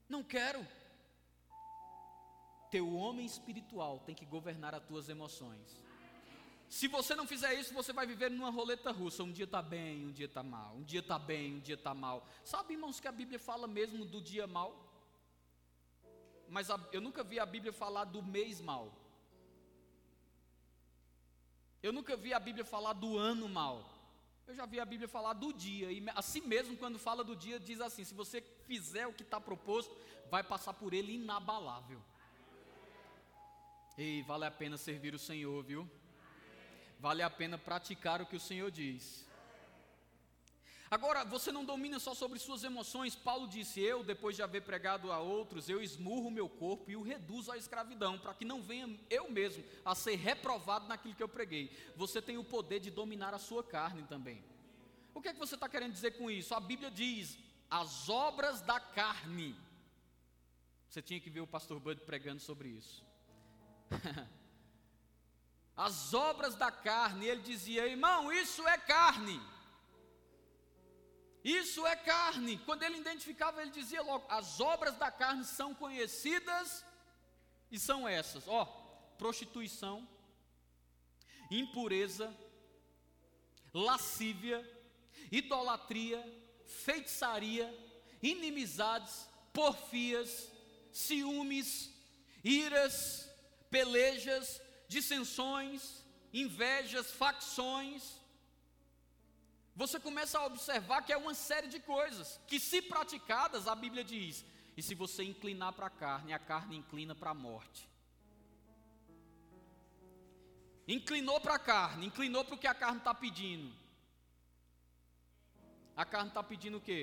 [0.08, 0.66] não quero.
[2.70, 5.81] Teu homem espiritual tem que governar as tuas emoções.
[6.72, 9.24] Se você não fizer isso, você vai viver numa roleta russa.
[9.24, 10.74] Um dia está bem, um dia está mal.
[10.78, 12.26] Um dia está bem, um dia está mal.
[12.46, 14.72] Sabe, irmãos, que a Bíblia fala mesmo do dia mal?
[16.48, 18.90] Mas a, eu nunca vi a Bíblia falar do mês mal.
[21.84, 23.86] Eu nunca vi a Bíblia falar do ano mal.
[24.48, 25.92] Eu já vi a Bíblia falar do dia.
[25.92, 29.42] E assim mesmo, quando fala do dia, diz assim: se você fizer o que está
[29.42, 29.94] proposto,
[30.30, 32.02] vai passar por ele inabalável.
[33.98, 35.86] Ei, vale a pena servir o Senhor, viu?
[37.02, 39.26] Vale a pena praticar o que o Senhor diz.
[40.92, 43.16] Agora, você não domina só sobre suas emoções.
[43.16, 46.96] Paulo disse: Eu, depois de haver pregado a outros, eu esmurro o meu corpo e
[46.96, 51.24] o reduzo à escravidão, para que não venha eu mesmo a ser reprovado naquilo que
[51.24, 51.76] eu preguei.
[51.96, 54.44] Você tem o poder de dominar a sua carne também.
[55.12, 56.54] O que é que você está querendo dizer com isso?
[56.54, 57.36] A Bíblia diz:
[57.68, 59.56] as obras da carne.
[60.88, 63.04] Você tinha que ver o pastor Bud pregando sobre isso.
[65.76, 69.42] as obras da carne, ele dizia, irmão, isso é carne.
[71.44, 72.58] Isso é carne.
[72.60, 76.86] Quando ele identificava, ele dizia logo: as obras da carne são conhecidas
[77.72, 78.66] e são essas: ó,
[79.18, 80.08] prostituição,
[81.50, 82.36] impureza,
[83.74, 84.60] lascívia,
[85.32, 86.24] idolatria,
[86.66, 87.74] feitiçaria,
[88.22, 90.52] inimizades, porfias,
[90.92, 91.90] ciúmes,
[92.44, 93.28] iras,
[93.70, 94.62] pelejas,
[94.96, 95.82] dissensões,
[96.34, 98.02] invejas, facções.
[99.82, 104.04] Você começa a observar que é uma série de coisas que, se praticadas, a Bíblia
[104.04, 104.44] diz,
[104.76, 107.90] e se você inclinar para a carne, a carne inclina para a morte.
[110.88, 113.74] Inclinou para a carne, inclinou para o que a carne está pedindo.
[115.96, 117.02] A carne está pedindo o quê?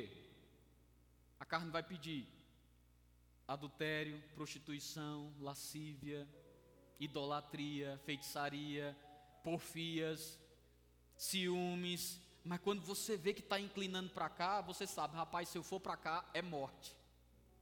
[1.41, 2.27] A carne vai pedir
[3.47, 6.29] adultério, prostituição, lascívia,
[6.99, 8.97] idolatria, feitiçaria,
[9.43, 10.39] porfias,
[11.17, 12.21] ciúmes.
[12.45, 15.81] Mas quando você vê que está inclinando para cá, você sabe, rapaz, se eu for
[15.81, 16.97] para cá, é morte.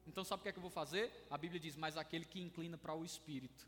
[0.06, 1.26] Então sabe o que é que eu vou fazer?
[1.30, 3.66] A Bíblia diz, mas aquele que inclina para o Espírito.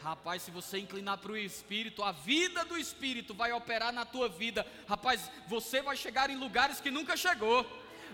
[0.00, 4.28] Rapaz, se você inclinar para o Espírito, a vida do Espírito vai operar na tua
[4.28, 4.66] vida.
[4.88, 7.64] Rapaz, você vai chegar em lugares que nunca chegou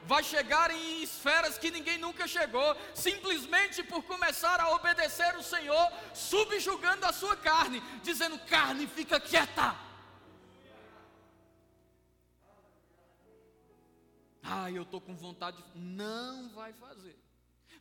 [0.09, 5.87] vai chegar em esferas que ninguém nunca chegou, simplesmente por começar a obedecer o Senhor,
[6.15, 9.77] subjugando a sua carne, dizendo: carne, fica quieta.
[14.43, 15.63] Ah, eu estou com vontade.
[15.75, 17.17] Não vai fazer.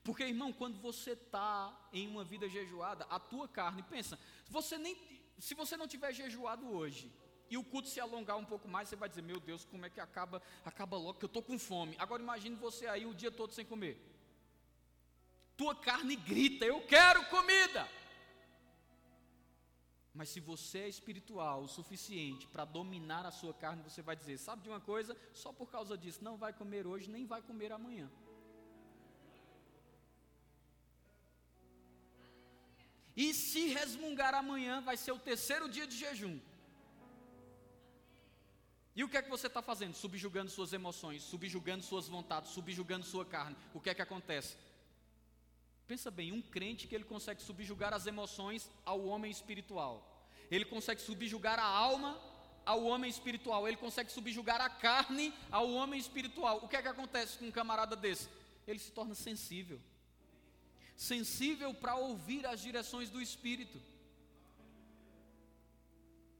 [0.04, 4.98] Porque, irmão, quando você está em uma vida jejuada, a tua carne, pensa, você nem,
[5.40, 7.10] se você não tiver jejuado hoje,
[7.50, 9.90] e o culto se alongar um pouco mais, você vai dizer: Meu Deus, como é
[9.90, 10.42] que acaba?
[10.66, 11.96] Acaba logo, que eu estou com fome.
[11.98, 14.00] Agora imagine você aí o dia todo sem comer.
[15.56, 17.88] Tua carne grita: Eu quero comida.
[20.14, 24.38] Mas se você é espiritual o suficiente para dominar a sua carne, você vai dizer:
[24.38, 25.16] Sabe de uma coisa?
[25.34, 28.10] Só por causa disso, não vai comer hoje, nem vai comer amanhã.
[33.16, 36.40] E se resmungar amanhã, vai ser o terceiro dia de jejum.
[38.98, 39.94] E o que é que você está fazendo?
[39.94, 43.56] Subjugando suas emoções, subjugando suas vontades, subjugando sua carne.
[43.72, 44.58] O que é que acontece?
[45.88, 50.26] Pensa bem, um crente que ele consegue subjugar as emoções ao homem espiritual.
[50.50, 52.20] Ele consegue subjugar a alma
[52.66, 53.68] ao homem espiritual.
[53.68, 56.62] Ele consegue subjugar a carne ao homem espiritual.
[56.64, 58.28] O que é que acontece com um camarada desse?
[58.66, 59.80] Ele se torna sensível.
[60.96, 63.80] Sensível para ouvir as direções do espírito.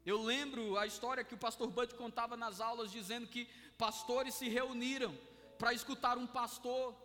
[0.08, 3.44] Eu lembro a história que o pastor Bud contava nas aulas, dizendo que
[3.78, 5.14] pastores se reuniram
[5.60, 6.96] para escutar um pastor,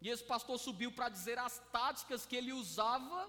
[0.00, 3.28] e esse pastor subiu para dizer as táticas que ele usava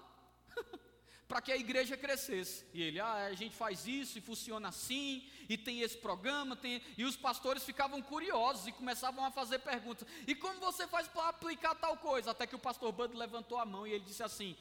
[1.26, 2.64] para que a igreja crescesse.
[2.72, 6.80] E ele, ah, a gente faz isso e funciona assim, e tem esse programa, tem.
[6.96, 10.06] E os pastores ficavam curiosos e começavam a fazer perguntas.
[10.24, 12.30] E como você faz para aplicar tal coisa?
[12.30, 14.56] Até que o pastor Bud levantou a mão e ele disse assim: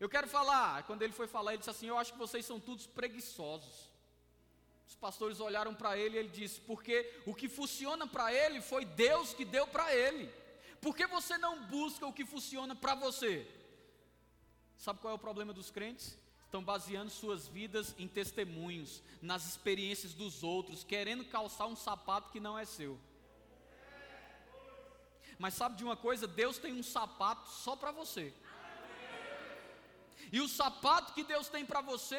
[0.00, 0.82] Eu quero falar.
[0.88, 3.87] Quando ele foi falar, ele disse assim: Eu acho que vocês são todos preguiçosos.
[4.88, 8.86] Os pastores olharam para ele e ele disse: Porque o que funciona para ele foi
[8.86, 10.32] Deus que deu para ele.
[10.80, 13.46] Por que você não busca o que funciona para você?
[14.78, 16.16] Sabe qual é o problema dos crentes?
[16.44, 22.40] Estão baseando suas vidas em testemunhos, nas experiências dos outros, querendo calçar um sapato que
[22.40, 22.98] não é seu.
[25.38, 26.26] Mas sabe de uma coisa?
[26.26, 28.32] Deus tem um sapato só para você.
[30.32, 32.16] E o sapato que Deus tem para você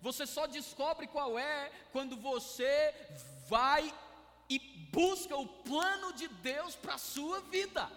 [0.00, 2.94] você só descobre qual é quando você
[3.48, 3.92] vai
[4.48, 4.58] e
[4.92, 7.90] busca o plano de Deus para a sua vida.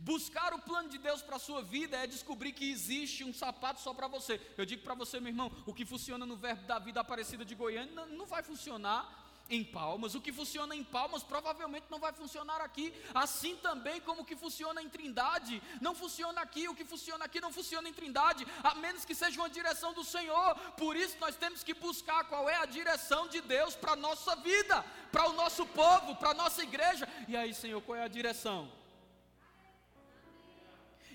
[0.00, 3.80] Buscar o plano de Deus para a sua vida é descobrir que existe um sapato
[3.80, 4.40] só para você.
[4.56, 7.56] Eu digo para você, meu irmão, o que funciona no verbo da vida aparecida de
[7.56, 9.17] Goiânia não, não vai funcionar
[9.50, 10.14] em Palmas.
[10.14, 12.92] O que funciona em Palmas provavelmente não vai funcionar aqui.
[13.14, 16.68] Assim também como o que funciona em Trindade não funciona aqui.
[16.68, 20.04] O que funciona aqui não funciona em Trindade, a menos que seja uma direção do
[20.04, 20.54] Senhor.
[20.76, 24.36] Por isso nós temos que buscar qual é a direção de Deus para a nossa
[24.36, 27.08] vida, para o nosso povo, para a nossa igreja.
[27.26, 28.70] E aí, Senhor, qual é a direção?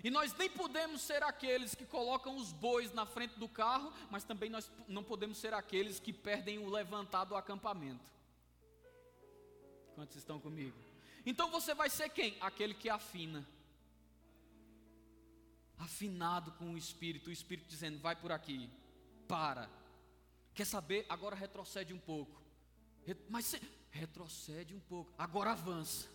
[0.03, 4.25] E nós nem podemos ser aqueles que colocam os bois na frente do carro, mas
[4.25, 8.11] também nós não podemos ser aqueles que perdem o levantado acampamento.
[9.95, 10.77] Quantos estão comigo?
[11.25, 12.37] Então você vai ser quem?
[12.41, 13.47] Aquele que afina.
[15.77, 18.69] Afinado com o Espírito, o Espírito dizendo: vai por aqui,
[19.27, 19.69] para.
[20.53, 21.05] Quer saber?
[21.09, 22.41] Agora retrocede um pouco.
[23.29, 23.55] Mas
[23.91, 26.09] retrocede um pouco, agora avança.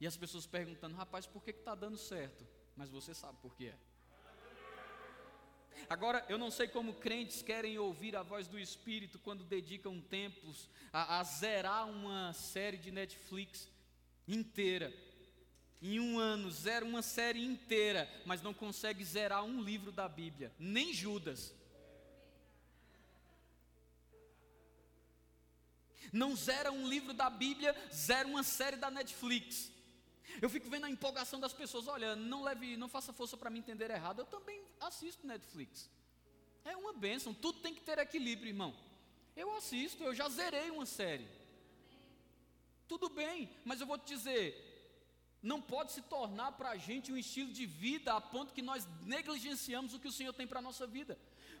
[0.00, 2.46] E as pessoas perguntando: rapaz, por que está dando certo?
[2.76, 3.78] Mas você sabe por que é.
[5.88, 10.68] Agora, eu não sei como crentes querem ouvir a voz do Espírito quando dedicam tempos
[10.92, 13.68] a, a zerar uma série de Netflix
[14.26, 14.92] inteira.
[15.80, 20.52] Em um ano, zera uma série inteira, mas não consegue zerar um livro da Bíblia,
[20.58, 21.54] nem Judas.
[26.12, 29.70] Não zera um livro da Bíblia, zera uma série da Netflix.
[30.40, 31.88] Eu fico vendo a empolgação das pessoas.
[31.88, 34.20] Olha, não leve, não faça força para me entender errado.
[34.20, 35.90] Eu também assisto Netflix.
[36.64, 37.34] É uma bênção.
[37.34, 38.74] Tudo tem que ter equilíbrio, irmão.
[39.36, 41.28] Eu assisto, eu já zerei uma série.
[42.86, 44.68] Tudo bem, mas eu vou te dizer,
[45.42, 48.86] não pode se tornar para a gente um estilo de vida a ponto que nós
[49.02, 51.18] negligenciamos o que o Senhor tem para a nossa vida.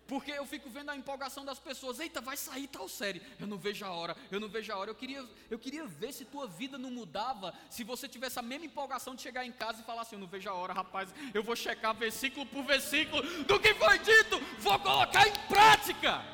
[0.08, 3.20] Porque eu fico vendo a empolgação das pessoas, eita, vai sair tal série.
[3.38, 4.90] Eu não vejo a hora, eu não vejo a hora.
[4.90, 8.64] Eu queria, eu queria ver se tua vida não mudava, se você tivesse a mesma
[8.64, 11.42] empolgação de chegar em casa e falar assim, eu não vejo a hora, rapaz, eu
[11.42, 16.24] vou checar versículo por versículo do que foi dito, vou colocar em prática.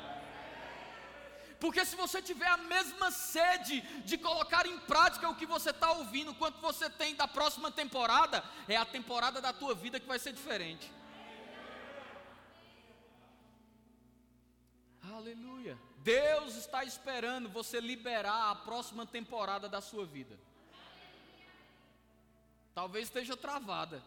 [1.59, 5.91] Porque se você tiver a mesma sede de colocar em prática o que você está
[5.91, 10.19] ouvindo, quanto você tem da próxima temporada, é a temporada da tua vida que vai
[10.19, 10.89] ser diferente.
[15.15, 15.79] Aleluia.
[16.03, 20.37] Deus está esperando você liberar a próxima temporada da sua vida.
[22.73, 24.03] Talvez esteja travada.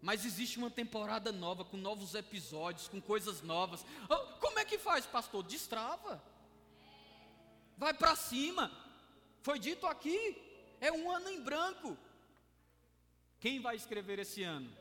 [0.00, 3.84] Mas existe uma temporada nova, com novos episódios, com coisas novas.
[4.08, 5.42] Oh, como é que faz, pastor?
[5.42, 6.22] Destrava.
[7.76, 8.72] Vai para cima.
[9.42, 10.18] Foi dito aqui.
[10.80, 11.94] É um ano em branco.
[13.38, 14.74] Quem vai escrever esse ano?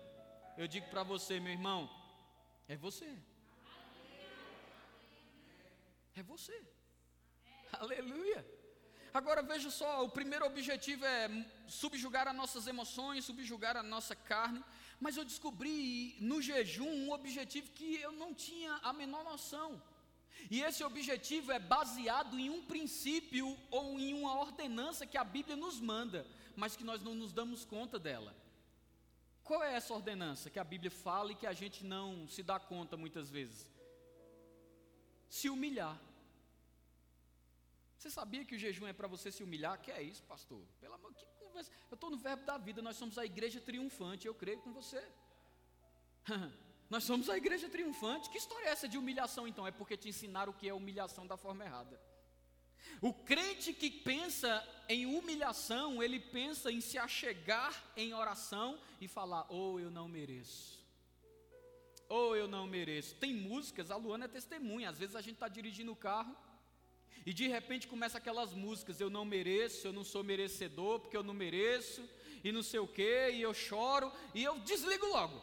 [0.58, 1.90] Eu digo para você, meu irmão,
[2.70, 3.18] é você.
[6.16, 6.56] É você.
[7.72, 8.46] Aleluia.
[9.14, 11.30] Agora veja só, o primeiro objetivo é
[11.68, 14.64] subjugar as nossas emoções, subjugar a nossa carne,
[15.00, 19.82] mas eu descobri no jejum um objetivo que eu não tinha a menor noção.
[20.50, 25.56] E esse objetivo é baseado em um princípio ou em uma ordenança que a Bíblia
[25.56, 28.36] nos manda, mas que nós não nos damos conta dela.
[29.44, 32.60] Qual é essa ordenança que a Bíblia fala e que a gente não se dá
[32.60, 33.70] conta muitas vezes?
[35.38, 36.00] Se humilhar.
[37.98, 39.82] Você sabia que o jejum é para você se humilhar?
[39.82, 40.62] Que é isso, pastor?
[40.80, 41.72] Pelo amor, que conversa.
[41.90, 45.04] Eu estou no verbo da vida, nós somos a igreja triunfante, eu creio com você.
[46.88, 48.30] nós somos a igreja triunfante.
[48.30, 49.66] Que história é essa de humilhação então?
[49.66, 52.00] É porque te ensinaram o que é humilhação da forma errada.
[53.02, 54.52] O crente que pensa
[54.88, 60.83] em humilhação, ele pensa em se achegar em oração e falar: "Oh, eu não mereço"
[62.14, 63.16] ou eu não mereço.
[63.16, 66.36] Tem músicas, a Luana é testemunha, às vezes a gente está dirigindo o carro
[67.26, 71.24] e de repente começa aquelas músicas, eu não mereço, eu não sou merecedor, porque eu
[71.24, 72.08] não mereço,
[72.44, 75.42] e não sei o que, e eu choro, e eu desligo logo.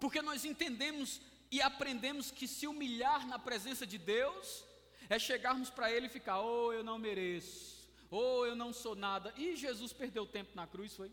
[0.00, 4.64] Porque nós entendemos e aprendemos que se humilhar na presença de Deus
[5.08, 9.32] é chegarmos para Ele e ficar, oh, eu não mereço, oh, eu não sou nada.
[9.38, 11.10] E Jesus perdeu tempo na cruz, foi?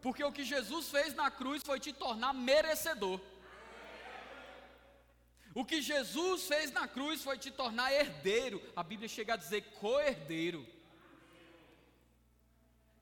[0.00, 3.20] Porque o que Jesus fez na cruz foi te tornar merecedor.
[5.54, 8.62] O que Jesus fez na cruz foi te tornar herdeiro.
[8.74, 10.66] A Bíblia chega a dizer co-herdeiro.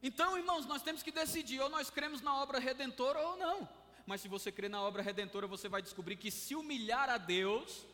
[0.03, 3.68] Então, irmãos, nós temos que decidir: ou nós cremos na obra redentora ou não.
[4.07, 7.84] Mas se você crê na obra redentora, você vai descobrir que se humilhar a Deus,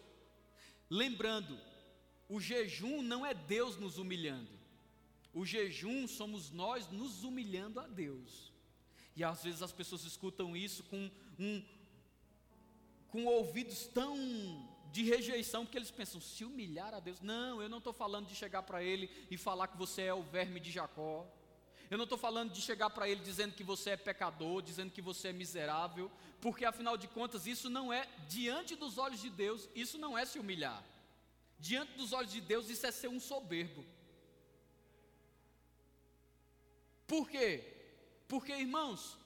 [0.89, 1.59] lembrando,
[2.29, 4.51] o jejum não é Deus nos humilhando.
[5.33, 8.54] O jejum somos nós nos humilhando a Deus.
[9.17, 11.63] E às vezes as pessoas escutam isso com um
[13.09, 14.17] com ouvidos tão
[14.91, 17.21] de rejeição, porque eles pensam, se humilhar a Deus.
[17.21, 20.23] Não, eu não estou falando de chegar para Ele e falar que você é o
[20.23, 21.25] verme de Jacó.
[21.91, 25.03] Eu não estou falando de chegar para Ele dizendo que você é pecador, dizendo que
[25.03, 26.11] você é miserável,
[26.41, 30.25] porque afinal de contas, isso não é, diante dos olhos de Deus, isso não é
[30.25, 30.85] se humilhar.
[31.59, 33.85] Diante dos olhos de Deus, isso é ser um soberbo.
[37.07, 37.74] Por quê?
[38.35, 39.17] Porque, irmãos,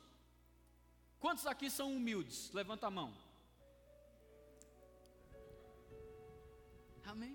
[1.19, 2.51] quantos aqui são humildes?
[2.53, 3.11] Levanta a mão.
[7.07, 7.35] Amém.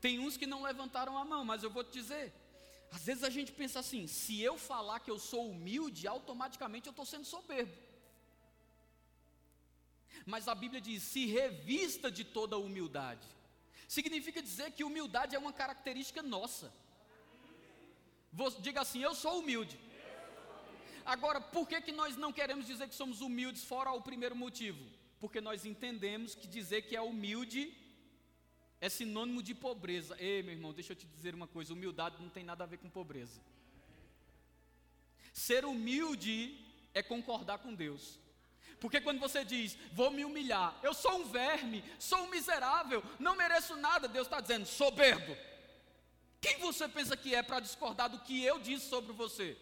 [0.00, 2.34] Tem uns que não levantaram a mão, mas eu vou te dizer.
[2.90, 6.90] Às vezes a gente pensa assim: se eu falar que eu sou humilde, automaticamente eu
[6.90, 7.76] estou sendo soberbo.
[10.26, 13.28] Mas a Bíblia diz: se revista de toda humildade.
[13.86, 16.74] Significa dizer que humildade é uma característica nossa.
[18.32, 19.78] Vou, diga assim: eu sou humilde.
[21.04, 24.84] Agora, por que, que nós não queremos dizer que somos humildes, fora o primeiro motivo?
[25.20, 27.72] Porque nós entendemos que dizer que é humilde
[28.80, 30.16] é sinônimo de pobreza.
[30.18, 32.78] Ei, meu irmão, deixa eu te dizer uma coisa: humildade não tem nada a ver
[32.78, 33.40] com pobreza.
[35.32, 36.58] Ser humilde
[36.92, 38.18] é concordar com Deus.
[38.80, 43.36] Porque quando você diz, vou me humilhar, eu sou um verme, sou um miserável, não
[43.36, 45.36] mereço nada, Deus está dizendo, soberbo.
[46.40, 49.56] Quem você pensa que é para discordar do que eu disse sobre você?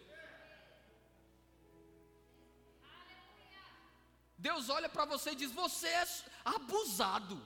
[4.41, 6.07] Deus olha para você e diz: Você é
[6.43, 7.39] abusado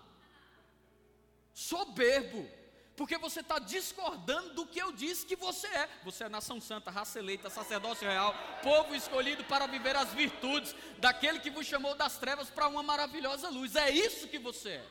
[1.53, 2.49] soberbo,
[2.95, 5.89] porque você está discordando do que eu disse que você é.
[6.05, 8.33] Você é nação santa, raça eleita, sacerdócio real,
[8.63, 13.49] povo escolhido para viver as virtudes daquele que vos chamou das trevas para uma maravilhosa
[13.49, 13.75] luz.
[13.75, 14.85] É isso que você é.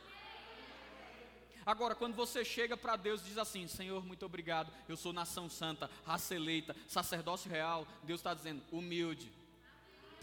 [1.64, 5.48] Agora, quando você chega para Deus e diz assim: Senhor, muito obrigado, eu sou nação
[5.48, 9.32] santa, raça eleita, sacerdócio real, Deus está dizendo: humilde.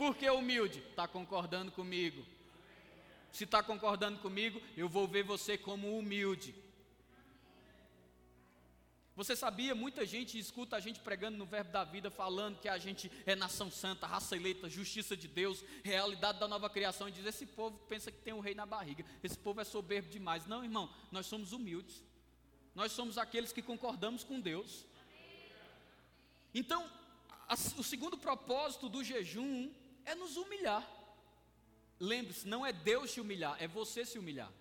[0.01, 0.79] Por que humilde?
[0.91, 2.21] Está concordando comigo
[3.31, 6.53] se está concordando comigo, eu vou ver você como humilde.
[9.15, 12.77] Você sabia, muita gente escuta a gente pregando no Verbo da Vida, falando que a
[12.77, 17.25] gente é nação santa, raça eleita, justiça de Deus, realidade da nova criação, e diz:
[17.25, 20.45] esse povo pensa que tem um rei na barriga, esse povo é soberbo demais.
[20.45, 22.03] Não, irmão, nós somos humildes,
[22.73, 24.85] nós somos aqueles que concordamos com Deus.
[26.53, 26.89] Então,
[27.47, 29.71] a, o segundo propósito do jejum
[30.05, 30.87] é nos humilhar.
[31.99, 34.51] Lembre-se, não é Deus te humilhar, é você se humilhar.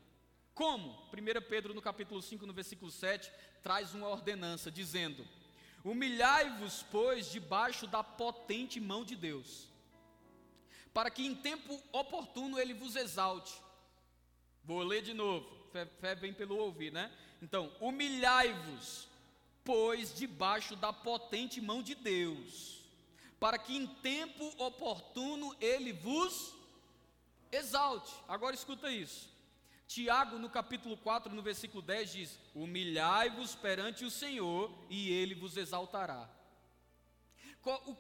[0.55, 0.91] Como?
[1.13, 3.33] 1 Pedro no capítulo 5, no versículo 7,
[3.63, 5.27] traz uma ordenança dizendo:
[5.83, 9.69] Humilhai-vos, pois, debaixo da potente mão de Deus,
[10.93, 13.55] para que em tempo oportuno ele vos exalte.
[14.63, 17.11] Vou ler de novo, fé, fé vem pelo ouvir, né?
[17.41, 19.09] Então, humilhai-vos,
[19.65, 22.80] pois, debaixo da potente mão de Deus,
[23.41, 26.55] para que em tempo oportuno ele vos
[27.51, 28.13] exalte.
[28.29, 29.31] Agora escuta isso.
[29.89, 35.57] Tiago, no capítulo 4, no versículo 10, diz: Humilhai-vos perante o Senhor, e ele vos
[35.57, 36.31] exaltará.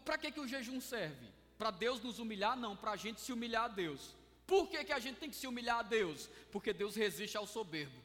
[0.05, 1.26] Para que, que o jejum serve?
[1.59, 2.57] Para Deus nos humilhar?
[2.57, 4.14] Não, para a gente se humilhar a Deus.
[4.47, 6.28] Por que, que a gente tem que se humilhar a Deus?
[6.53, 8.01] Porque Deus resiste ao soberbo,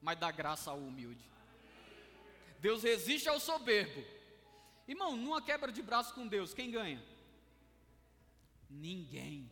[0.00, 1.24] mas dá graça ao humilde.
[2.60, 4.17] Deus resiste ao soberbo.
[4.88, 7.00] Irmão, numa quebra de braço com Deus, quem ganha?
[8.70, 9.50] Ninguém.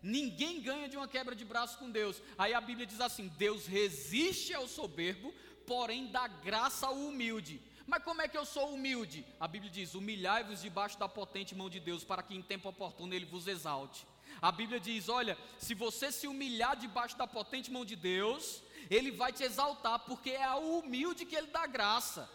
[0.00, 2.22] Ninguém ganha de uma quebra de braço com Deus.
[2.38, 5.34] Aí a Bíblia diz assim: Deus resiste ao soberbo,
[5.66, 7.60] porém dá graça ao humilde.
[7.86, 9.26] Mas como é que eu sou humilde?
[9.40, 13.12] A Bíblia diz: humilhai-vos debaixo da potente mão de Deus, para que em tempo oportuno
[13.14, 14.06] ele vos exalte.
[14.40, 19.10] A Bíblia diz: olha, se você se humilhar debaixo da potente mão de Deus, ele
[19.10, 22.28] vai te exaltar, porque é ao humilde que ele dá graça,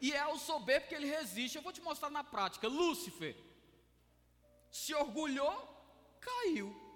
[0.00, 1.56] e é ao soberbo que ele resiste.
[1.56, 3.36] Eu vou te mostrar na prática: Lúcifer
[4.70, 5.56] se orgulhou,
[6.20, 6.86] caiu.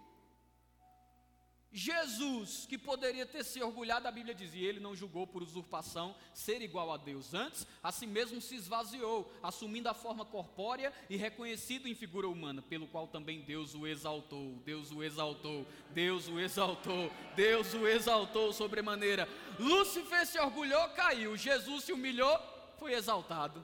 [1.72, 6.60] Jesus, que poderia ter se orgulhado, a Bíblia dizia, ele não julgou por usurpação ser
[6.62, 7.32] igual a Deus.
[7.32, 12.60] Antes, a si mesmo se esvaziou, assumindo a forma corpórea e reconhecido em figura humana,
[12.60, 14.60] pelo qual também Deus o exaltou.
[14.64, 19.28] Deus o exaltou, Deus o exaltou, Deus o exaltou sobremaneira.
[19.56, 21.36] Lúcifer se orgulhou, caiu.
[21.36, 22.36] Jesus se humilhou,
[22.80, 23.62] foi exaltado.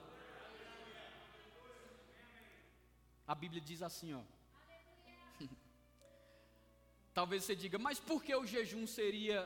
[3.25, 4.21] A Bíblia diz assim, ó.
[7.15, 9.39] Talvez você diga, mas por que o jejum seria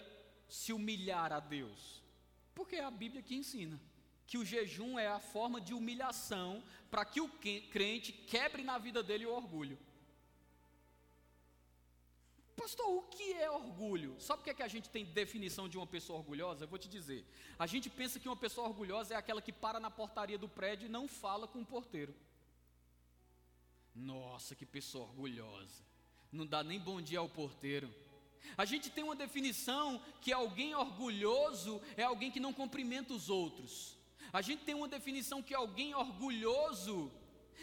[0.50, 2.04] se humilhar a Deus?
[2.54, 3.80] Porque é a Bíblia que ensina
[4.28, 7.30] que o jejum é a forma de humilhação para que o
[7.70, 9.78] crente quebre na vida dele o orgulho.
[12.62, 14.16] Pastor, o que é orgulho?
[14.20, 16.64] Sabe o que, é que a gente tem definição de uma pessoa orgulhosa?
[16.64, 17.26] Eu vou te dizer.
[17.58, 20.86] A gente pensa que uma pessoa orgulhosa é aquela que para na portaria do prédio
[20.86, 22.14] e não fala com o porteiro.
[23.96, 25.84] Nossa, que pessoa orgulhosa
[26.32, 27.94] não dá nem bom dia ao porteiro.
[28.56, 33.98] A gente tem uma definição que alguém orgulhoso é alguém que não cumprimenta os outros.
[34.32, 37.12] A gente tem uma definição que alguém orgulhoso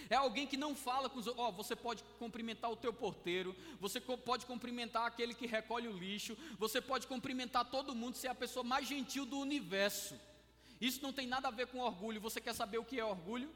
[0.09, 1.47] é alguém que não fala com os outros.
[1.47, 6.37] Oh, você pode cumprimentar o teu porteiro, você pode cumprimentar aquele que recolhe o lixo,
[6.59, 10.19] você pode cumprimentar todo mundo, ser a pessoa mais gentil do universo.
[10.81, 12.21] Isso não tem nada a ver com orgulho.
[12.21, 13.51] Você quer saber o que é orgulho?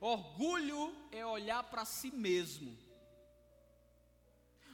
[0.00, 2.76] Orgulho é olhar para si mesmo.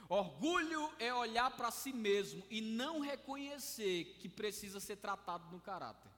[0.07, 6.11] Orgulho é olhar para si mesmo e não reconhecer que precisa ser tratado no caráter.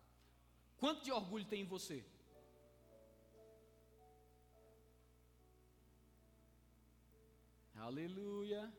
[0.77, 2.03] Quanto de orgulho tem em você?
[7.77, 8.71] Aleluia.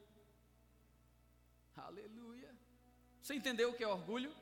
[1.76, 2.55] Aleluia.
[3.22, 4.34] Você entendeu o que é orgulho?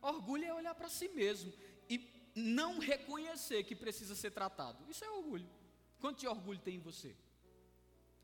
[0.00, 1.52] Orgulho é olhar para si mesmo
[1.88, 4.84] e não reconhecer que precisa ser tratado.
[4.88, 5.48] Isso é orgulho.
[5.98, 7.16] Quanto de orgulho tem em você?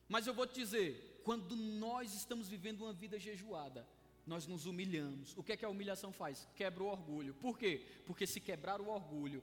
[0.09, 3.89] Mas eu vou te dizer, quando nós estamos vivendo uma vida jejuada,
[4.27, 5.37] nós nos humilhamos.
[5.37, 6.47] O que é que a humilhação faz?
[6.55, 7.35] Quebra o orgulho.
[7.35, 7.87] Por quê?
[8.07, 9.43] Porque se quebrar o orgulho,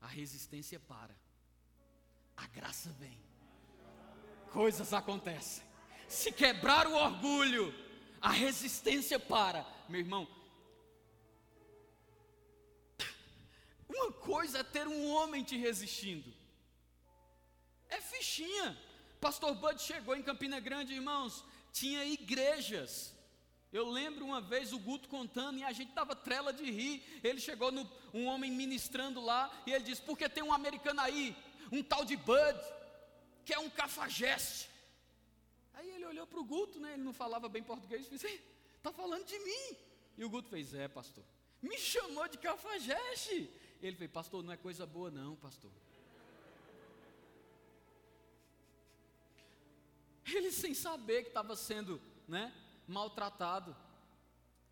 [0.00, 1.14] a resistência para,
[2.36, 3.18] a graça vem,
[4.52, 5.64] coisas acontecem.
[6.08, 7.74] Se quebrar o orgulho,
[8.20, 10.26] a resistência para, meu irmão.
[13.88, 16.32] Uma coisa é ter um homem te resistindo,
[17.88, 18.76] é fichinha.
[19.20, 23.14] Pastor Bud chegou em Campina Grande, irmãos, tinha igrejas.
[23.72, 27.20] Eu lembro uma vez o Guto contando e a gente estava trela de rir.
[27.22, 31.36] Ele chegou no um homem ministrando lá e ele disse: Porque tem um americano aí,
[31.70, 32.58] um tal de Bud,
[33.46, 34.68] que é um cafajeste.
[35.72, 36.94] Aí ele olhou para o Guto, né?
[36.94, 38.42] Ele não falava bem português, disse:
[38.76, 39.76] Está falando de mim.
[40.18, 41.24] E o Guto fez: É, pastor.
[41.62, 43.48] Me chamou de cafajeste.
[43.80, 45.70] Ele fez: Pastor, não é coisa boa, não, pastor.
[50.34, 52.52] Ele sem saber que estava sendo né,
[52.88, 53.76] maltratado.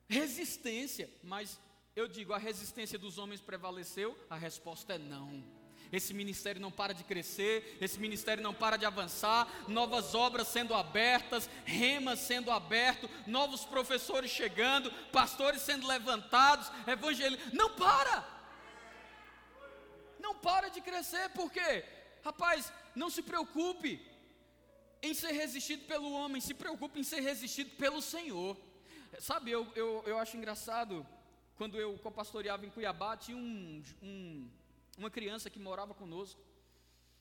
[0.09, 1.61] Resistência, mas
[1.95, 4.19] eu digo, a resistência dos homens prevaleceu?
[4.29, 5.45] A resposta é não.
[5.93, 10.75] Esse ministério não para de crescer, esse ministério não para de avançar, novas obras sendo
[10.75, 18.27] abertas, remas sendo aberto, novos professores chegando, pastores sendo levantados, evangelho, não para.
[20.19, 21.85] Não para de crescer, por quê?
[22.25, 24.01] Rapaz, não se preocupe,
[25.03, 28.57] em ser resistido pelo homem, se preocupe em ser resistido pelo Senhor.
[29.21, 31.07] Sabe, eu, eu, eu acho engraçado,
[31.57, 34.51] quando eu pastoreava em Cuiabá, tinha um, um,
[34.97, 36.41] uma criança que morava conosco.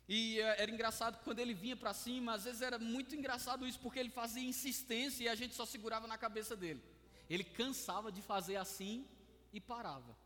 [0.07, 3.79] E eh, era engraçado quando ele vinha para cima, às vezes era muito engraçado isso,
[3.79, 6.83] porque ele fazia insistência e a gente só segurava na cabeça dele.
[7.29, 9.07] Ele cansava de fazer assim
[9.51, 10.17] e parava.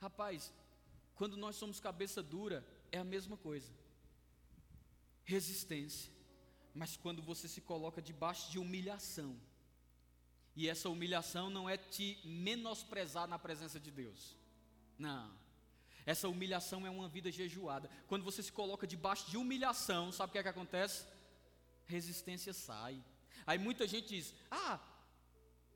[0.00, 0.52] Rapaz,
[1.14, 3.72] quando nós somos cabeça dura, é a mesma coisa
[5.24, 6.12] resistência.
[6.74, 9.40] Mas quando você se coloca debaixo de humilhação,
[10.56, 14.36] e essa humilhação não é te menosprezar na presença de Deus.
[14.96, 15.32] Não.
[16.06, 17.88] Essa humilhação é uma vida jejuada.
[18.06, 21.06] Quando você se coloca debaixo de humilhação, sabe o que é que acontece?
[21.86, 23.02] Resistência sai.
[23.46, 24.78] Aí muita gente diz: "Ah,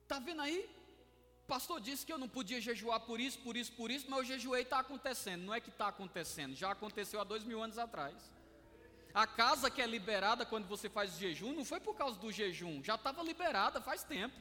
[0.06, 0.78] tá vendo aí?
[1.48, 4.24] pastor disse que eu não podia jejuar por isso, por isso, por isso, mas eu
[4.26, 5.44] jejuei está acontecendo.
[5.44, 8.30] Não é que está acontecendo, já aconteceu há dois mil anos atrás.
[9.14, 12.84] A casa que é liberada quando você faz jejum não foi por causa do jejum,
[12.84, 14.38] já estava liberada faz tempo.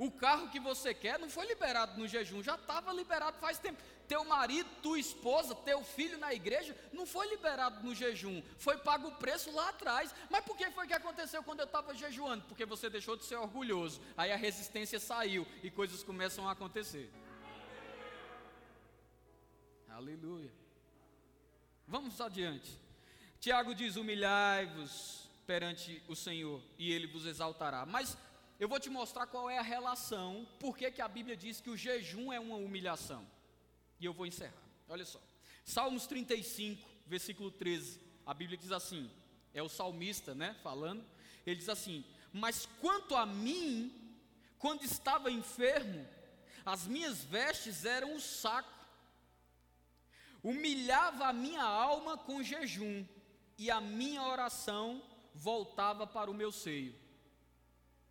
[0.00, 3.82] O carro que você quer não foi liberado no jejum, já estava liberado faz tempo.
[4.08, 9.08] Teu marido, tua esposa, teu filho na igreja não foi liberado no jejum, foi pago
[9.08, 10.14] o preço lá atrás.
[10.30, 12.46] Mas por que foi que aconteceu quando eu estava jejuando?
[12.46, 14.00] Porque você deixou de ser orgulhoso.
[14.16, 17.12] Aí a resistência saiu e coisas começam a acontecer.
[19.86, 20.50] Aleluia.
[21.86, 22.74] Vamos adiante.
[23.38, 27.84] Tiago diz: humilhai-vos perante o Senhor e ele vos exaltará.
[27.84, 28.16] Mas
[28.60, 31.70] eu vou te mostrar qual é a relação, por que, que a Bíblia diz que
[31.70, 33.26] o jejum é uma humilhação.
[33.98, 34.62] E eu vou encerrar.
[34.86, 35.18] Olha só.
[35.64, 37.98] Salmos 35, versículo 13.
[38.26, 39.10] A Bíblia diz assim:
[39.54, 41.02] é o salmista, né, falando.
[41.46, 42.04] Ele diz assim:
[42.34, 43.92] Mas quanto a mim,
[44.58, 46.06] quando estava enfermo,
[46.64, 48.68] as minhas vestes eram um saco,
[50.42, 53.06] humilhava a minha alma com jejum
[53.56, 55.02] e a minha oração
[55.34, 56.94] voltava para o meu seio.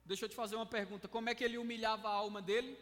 [0.10, 2.76] Deixa eu te fazer uma pergunta: como é que ele humilhava a alma dele?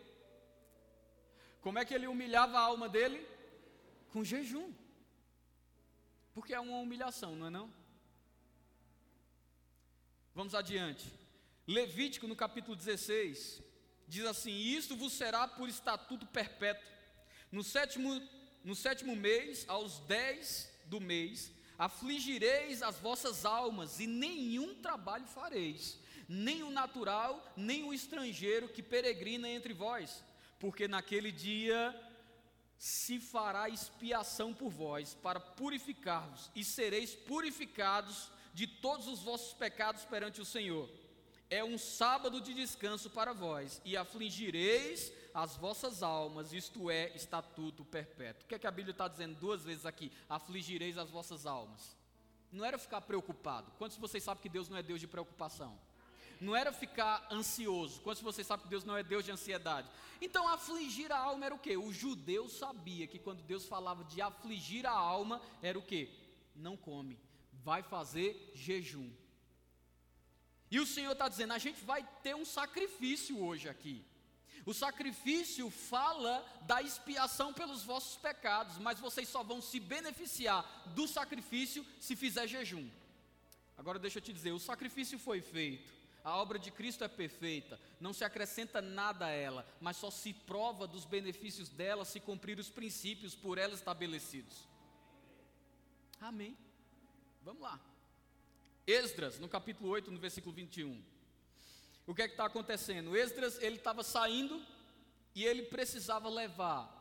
[1.59, 3.19] Como é que ele humilhava a alma dele?
[4.13, 4.73] Com jejum.
[6.33, 7.67] Porque é uma humilhação, não é não?
[10.33, 11.05] Vamos adiante.
[11.67, 13.61] Levítico no capítulo 16
[14.07, 16.89] diz assim: Isto vos será por estatuto perpétuo.
[17.51, 18.21] No sétimo,
[18.63, 25.99] no sétimo mês, aos dez do mês, afligireis as vossas almas e nenhum trabalho fareis,
[26.27, 30.23] nem o natural, nem o estrangeiro que peregrina entre vós,
[30.59, 31.95] porque naquele dia
[32.77, 40.05] se fará expiação por vós, para purificar-vos, e sereis purificados de todos os vossos pecados
[40.05, 40.89] perante o Senhor.
[41.49, 47.85] É um sábado de descanso para vós, e afligireis as vossas almas, isto é, estatuto
[47.85, 48.43] perpétuo.
[48.43, 50.11] O que é que a Bíblia está dizendo duas vezes aqui?
[50.27, 51.95] Afligireis as vossas almas.
[52.51, 53.71] Não era ficar preocupado.
[53.77, 55.79] Quantos de vocês sabem que Deus não é Deus de preocupação?
[56.39, 58.01] Não era ficar ansioso.
[58.01, 59.89] Quantos de vocês sabem que Deus não é Deus de ansiedade?
[60.21, 61.77] Então, afligir a alma era o quê?
[61.77, 66.09] O judeu sabia que quando Deus falava de afligir a alma, era o quê?
[66.55, 67.19] Não come,
[67.63, 69.11] vai fazer jejum.
[70.69, 74.05] E o Senhor está dizendo: a gente vai ter um sacrifício hoje aqui.
[74.65, 81.07] O sacrifício fala da expiação pelos vossos pecados, mas vocês só vão se beneficiar do
[81.07, 82.89] sacrifício se fizer jejum.
[83.77, 85.96] Agora deixa eu te dizer, o sacrifício foi feito.
[86.27, 90.33] A obra de Cristo é perfeita, não se acrescenta nada a ela, mas só se
[90.33, 94.67] prova dos benefícios dela se cumprir os princípios por ela estabelecidos.
[96.19, 96.57] Amém.
[97.41, 97.79] Vamos lá.
[98.85, 101.01] Esdras, no capítulo 8, no versículo 21.
[102.05, 103.15] O que é que está acontecendo?
[103.15, 104.61] Esdras, ele estava saindo
[105.33, 106.93] e ele precisava levar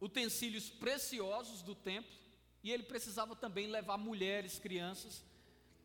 [0.00, 2.16] utensílios preciosos do templo
[2.62, 5.24] e ele precisava também levar mulheres, crianças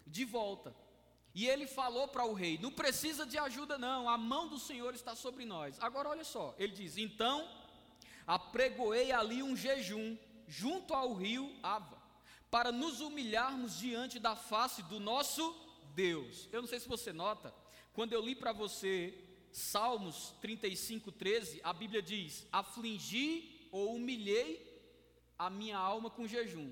[0.06, 0.83] de volta.
[1.34, 4.94] E ele falou para o rei: Não precisa de ajuda, não, a mão do Senhor
[4.94, 5.78] está sobre nós.
[5.82, 7.48] Agora olha só, ele diz: Então
[8.26, 10.18] apregoei ali um jejum
[10.48, 12.02] junto ao rio Ava,
[12.52, 15.56] para nos humilharmos diante da face do nosso
[15.96, 16.48] Deus.
[16.52, 17.54] Eu não sei se você nota,
[17.94, 19.14] quando eu li para você
[19.52, 24.72] Salmos 35, 13, a Bíblia diz: Afligi ou humilhei
[25.38, 26.72] a minha alma com jejum.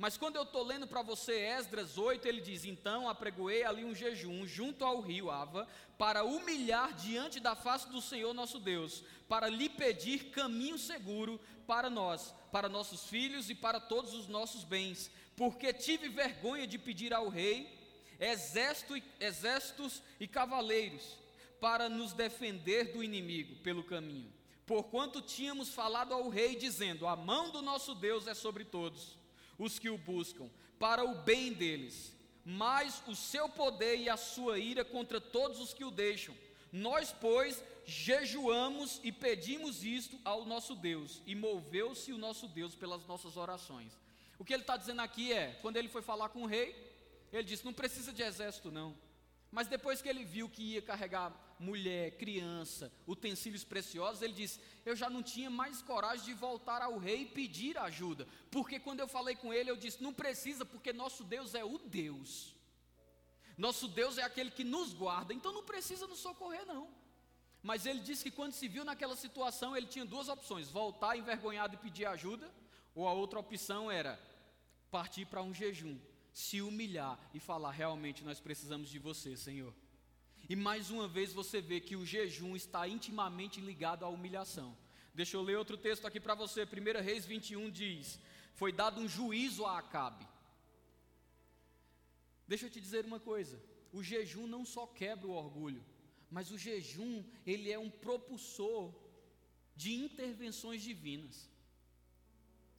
[0.00, 3.94] Mas quando eu estou lendo para você Esdras 8, ele diz: Então apregoei ali um
[3.94, 9.46] jejum junto ao rio Ava, para humilhar diante da face do Senhor nosso Deus, para
[9.46, 15.10] lhe pedir caminho seguro para nós, para nossos filhos e para todos os nossos bens,
[15.36, 17.78] porque tive vergonha de pedir ao rei
[18.18, 21.18] exército, exércitos e cavaleiros
[21.60, 24.32] para nos defender do inimigo pelo caminho.
[24.64, 29.19] Porquanto tínhamos falado ao rei, dizendo: A mão do nosso Deus é sobre todos
[29.60, 34.58] os que o buscam, para o bem deles, mas o seu poder e a sua
[34.58, 36.34] ira contra todos os que o deixam.
[36.72, 43.04] Nós, pois, jejuamos e pedimos isto ao nosso Deus, e moveu-se o nosso Deus pelas
[43.06, 43.92] nossas orações.
[44.38, 46.74] O que ele está dizendo aqui é: quando ele foi falar com o rei,
[47.30, 48.96] ele disse: Não precisa de exército, não.
[49.50, 51.30] Mas depois que ele viu que ia carregar
[51.60, 56.98] mulher, criança, utensílios preciosos, ele disse: Eu já não tinha mais coragem de voltar ao
[56.98, 58.26] rei e pedir ajuda.
[58.50, 61.78] Porque quando eu falei com ele, eu disse: Não precisa, porque nosso Deus é o
[61.78, 62.56] Deus.
[63.56, 66.88] Nosso Deus é aquele que nos guarda, então não precisa nos socorrer, não.
[67.62, 71.74] Mas ele disse que quando se viu naquela situação, ele tinha duas opções: voltar envergonhado
[71.74, 72.50] e pedir ajuda,
[72.94, 74.18] ou a outra opção era
[74.90, 75.98] partir para um jejum
[76.32, 79.74] se humilhar e falar: realmente nós precisamos de você, Senhor.
[80.50, 84.76] E mais uma vez você vê que o jejum está intimamente ligado à humilhação.
[85.14, 86.64] Deixa eu ler outro texto aqui para você.
[86.64, 88.18] 1 Reis 21 diz:
[88.56, 90.26] Foi dado um juízo a Acabe.
[92.48, 95.84] Deixa eu te dizer uma coisa: o jejum não só quebra o orgulho,
[96.28, 98.92] mas o jejum, ele é um propulsor
[99.76, 101.48] de intervenções divinas.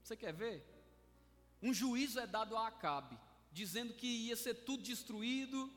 [0.04, 0.62] Você quer ver?
[1.62, 3.18] Um juízo é dado a Acabe
[3.50, 5.72] dizendo que ia ser tudo destruído.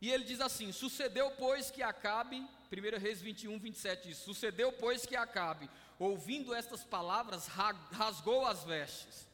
[0.00, 5.06] E ele diz assim: Sucedeu, pois, que Acabe, 1 Reis 21, 27 diz: Sucedeu, pois,
[5.06, 9.26] que Acabe, ouvindo estas palavras, rasgou as vestes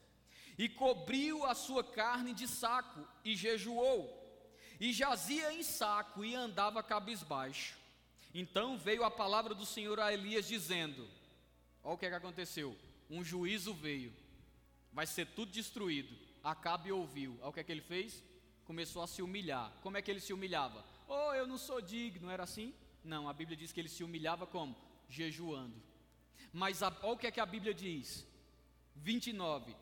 [0.59, 4.19] e cobriu a sua carne de saco e jejuou,
[4.79, 7.77] e jazia em saco e andava cabisbaixo.
[8.35, 11.09] Então veio a palavra do Senhor a Elias dizendo:
[11.83, 12.77] Olha o que, é que aconteceu.
[13.11, 14.13] Um juízo veio,
[14.93, 16.17] vai ser tudo destruído.
[16.43, 17.39] Acabe ouviu.
[17.43, 18.23] Aí o que é que ele fez?
[18.65, 19.73] Começou a se humilhar.
[19.83, 20.85] Como é que ele se humilhava?
[21.09, 22.75] Oh, eu não sou digno, era assim?
[23.05, 24.77] Não, a Bíblia diz que ele se humilhava como?
[25.09, 25.75] Jejuando.
[26.53, 28.27] Mas a, olha o que é que a Bíblia diz.
[28.97, 29.75] 29.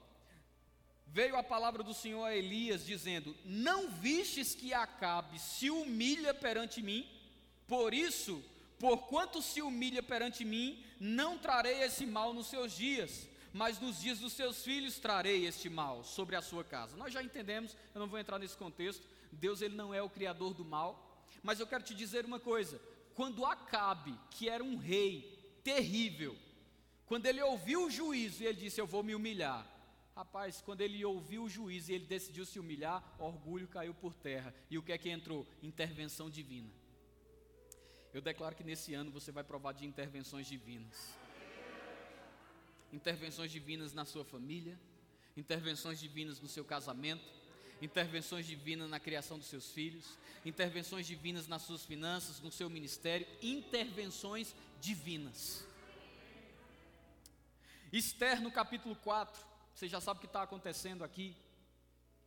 [1.06, 6.80] Veio a palavra do Senhor a Elias dizendo: Não vistes que Acabe se humilha perante
[6.80, 7.08] mim?
[7.66, 8.42] Por isso,
[8.78, 14.18] porquanto se humilha perante mim, não trarei esse mal nos seus dias mas nos dias
[14.18, 16.96] dos seus filhos trarei este mal sobre a sua casa.
[16.96, 19.06] Nós já entendemos, eu não vou entrar nesse contexto.
[19.32, 22.80] Deus ele não é o criador do mal, mas eu quero te dizer uma coisa:
[23.14, 26.36] quando Acabe, que era um rei terrível,
[27.06, 29.66] quando ele ouviu o juízo e ele disse: Eu vou me humilhar,
[30.20, 34.54] Rapaz, quando ele ouviu o juiz e ele decidiu se humilhar, orgulho caiu por terra.
[34.68, 35.46] E o que é que entrou?
[35.62, 36.68] Intervenção divina.
[38.12, 41.16] Eu declaro que nesse ano você vai provar de intervenções divinas.
[42.92, 44.78] Intervenções divinas na sua família,
[45.36, 47.24] intervenções divinas no seu casamento,
[47.80, 53.26] intervenções divinas na criação dos seus filhos, intervenções divinas nas suas finanças, no seu ministério,
[53.40, 55.64] intervenções divinas.
[57.92, 59.40] Esther, no capítulo 4,
[59.74, 61.36] você já sabe o que está acontecendo aqui,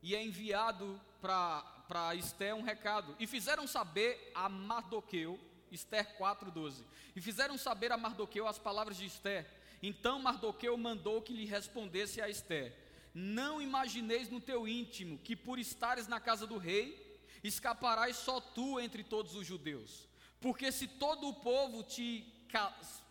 [0.01, 5.39] e é enviado para Esther um recado, e fizeram saber a Mardoqueu,
[5.72, 6.84] Esther 4,12.
[7.16, 9.49] E fizeram saber a Mardoqueu as palavras de Esther.
[9.86, 12.74] Então Mardoqueu mandou que lhe respondesse a Esther:
[13.14, 18.80] Não imagineis no teu íntimo que por estares na casa do rei, escaparás só tu
[18.80, 20.08] entre todos os judeus.
[20.40, 22.26] Porque se todo o povo te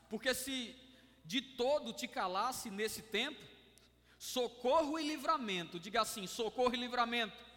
[0.08, 0.74] porque se
[1.24, 3.40] de todo te calasse nesse tempo,
[4.18, 7.52] socorro e livramento, diga assim: socorro e livramento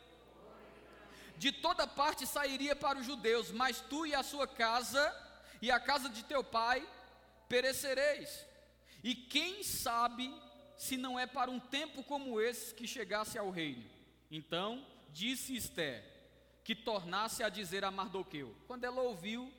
[1.38, 5.04] de toda parte sairia para os judeus, mas tu e a sua casa
[5.62, 6.88] e a casa de teu pai
[7.48, 8.46] perecereis.
[9.06, 10.34] E quem sabe
[10.76, 13.88] se não é para um tempo como esse que chegasse ao reino?
[14.32, 14.84] Então
[15.14, 16.04] disse Esther
[16.64, 18.56] que tornasse a dizer a Mardoqueu.
[18.66, 19.54] Quando ela ouviu,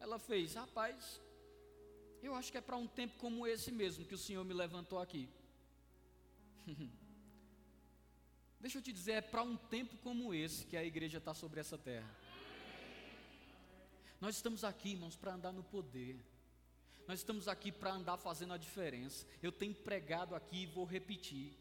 [0.00, 1.20] ela fez: Rapaz,
[2.22, 4.98] eu acho que é para um tempo como esse mesmo que o Senhor me levantou
[4.98, 5.28] aqui.
[8.58, 11.60] Deixa eu te dizer, é para um tempo como esse que a igreja está sobre
[11.60, 12.08] essa terra.
[14.18, 16.18] Nós estamos aqui, irmãos, para andar no poder.
[17.06, 19.26] Nós estamos aqui para andar fazendo a diferença.
[19.42, 21.56] Eu tenho pregado aqui e vou repetir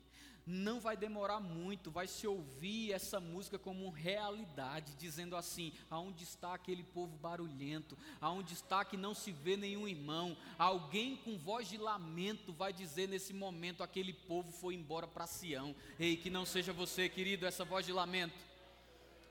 [0.45, 6.53] não vai demorar muito, vai se ouvir essa música como realidade, dizendo assim: aonde está
[6.53, 11.77] aquele povo barulhento, aonde está que não se vê nenhum irmão, alguém com voz de
[11.77, 15.75] lamento vai dizer nesse momento: aquele povo foi embora para Sião.
[15.99, 18.35] Ei, que não seja você, querido, essa voz de lamento.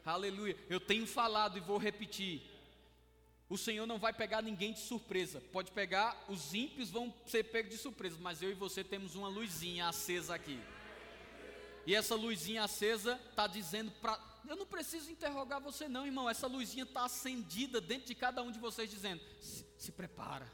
[0.04, 0.56] Aleluia.
[0.68, 2.42] Eu tenho falado e vou repetir.
[3.48, 5.40] O Senhor não vai pegar ninguém de surpresa.
[5.52, 9.28] Pode pegar, os ímpios vão ser pegos de surpresa, mas eu e você temos uma
[9.28, 10.58] luzinha acesa aqui.
[11.86, 14.18] E essa luzinha acesa está dizendo para.
[14.48, 16.28] Eu não preciso interrogar você, não, irmão.
[16.28, 20.50] Essa luzinha está acendida dentro de cada um de vocês, dizendo: se, se prepara,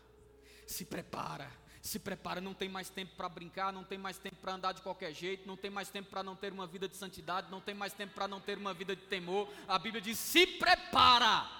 [0.66, 2.41] se prepara, se prepara.
[2.41, 5.47] Não tem mais tempo para brincar, não tem mais tempo para andar de qualquer jeito,
[5.47, 8.14] não tem mais tempo para não ter uma vida de santidade, não tem mais tempo
[8.14, 9.49] para não ter uma vida de temor.
[9.68, 11.60] A Bíblia diz: se prepara.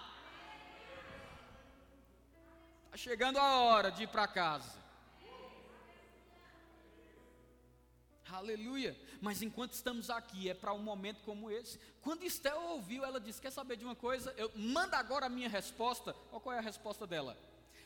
[3.01, 4.79] Chegando a hora de ir para casa.
[8.31, 8.95] Aleluia.
[9.23, 11.79] Mas enquanto estamos aqui, é para um momento como esse.
[12.03, 14.35] Quando Esté ouviu, ela disse: Quer saber de uma coisa?
[14.37, 16.13] Eu manda agora a minha resposta.
[16.31, 17.37] Qual é a resposta dela?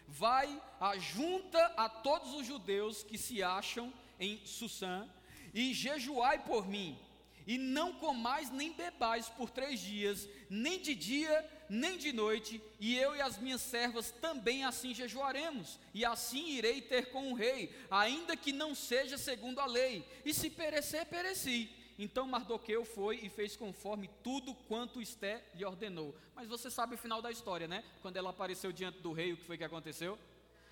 [0.06, 5.08] Vai, ajunta a todos os judeus que se acham em Sussã
[5.54, 6.98] e jejuai por mim
[7.46, 12.96] e não comais nem bebais por três dias, nem de dia, nem de noite, e
[12.96, 17.74] eu e as minhas servas também assim jejuaremos, e assim irei ter com o rei,
[17.90, 21.70] ainda que não seja segundo a lei, e se perecer, pereci.
[21.98, 26.14] Então Mardoqueu foi e fez conforme tudo quanto Esté lhe ordenou.
[26.34, 27.84] Mas você sabe o final da história, né?
[28.02, 30.18] Quando ela apareceu diante do rei, o que foi que aconteceu?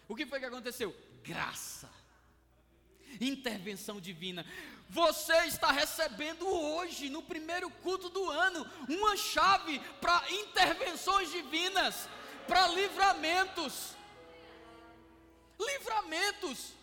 [0.09, 0.93] O que foi que aconteceu?
[1.23, 1.89] Graça
[3.21, 4.47] intervenção divina.
[4.93, 12.07] Você está recebendo hoje, no primeiro culto do ano, uma chave para intervenções divinas,
[12.47, 13.97] para livramentos.
[15.59, 16.75] Livramentos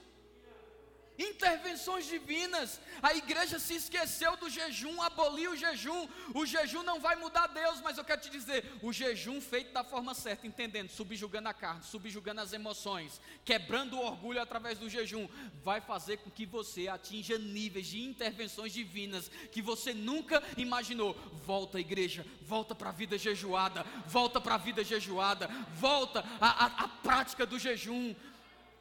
[1.20, 2.80] intervenções divinas.
[3.02, 6.08] A igreja se esqueceu do jejum, aboliu o jejum.
[6.34, 9.84] O jejum não vai mudar Deus, mas eu quero te dizer: o jejum feito da
[9.84, 15.28] forma certa, entendendo, subjugando a carne, subjugando as emoções, quebrando o orgulho através do jejum,
[15.62, 21.14] vai fazer com que você atinja níveis de intervenções divinas que você nunca imaginou.
[21.46, 27.46] Volta, igreja, volta para a vida jejuada, volta para a vida jejuada, volta à prática
[27.46, 28.16] do jejum.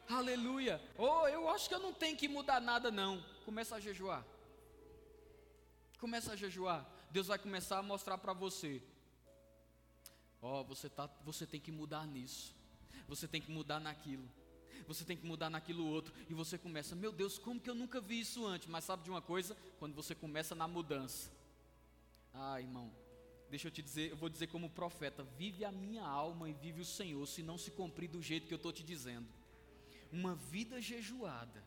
[0.09, 0.81] Aleluia.
[0.97, 3.23] Oh, eu acho que eu não tenho que mudar nada, não.
[3.45, 4.25] Começa a jejuar.
[5.99, 6.83] Começa a jejuar.
[7.11, 8.81] Deus vai começar a mostrar para você.
[10.41, 12.55] Ó, oh, você, tá, você tem que mudar nisso.
[13.07, 14.27] Você tem que mudar naquilo.
[14.87, 16.11] Você tem que mudar naquilo outro.
[16.27, 18.67] E você começa, meu Deus, como que eu nunca vi isso antes?
[18.67, 19.55] Mas sabe de uma coisa?
[19.77, 21.31] Quando você começa na mudança.
[22.33, 22.91] Ah, irmão,
[23.47, 26.81] deixa eu te dizer, eu vou dizer como profeta: vive a minha alma e vive
[26.81, 29.38] o Senhor, se não se cumprir do jeito que eu estou te dizendo
[30.11, 31.63] uma vida jejuada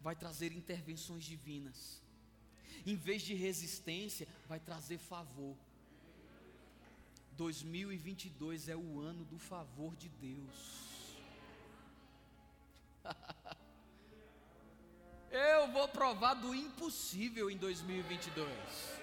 [0.00, 2.02] vai trazer intervenções divinas.
[2.86, 5.56] Em vez de resistência, vai trazer favor.
[7.36, 11.16] 2022 é o ano do favor de Deus.
[15.30, 18.99] Eu vou provar do impossível em 2022.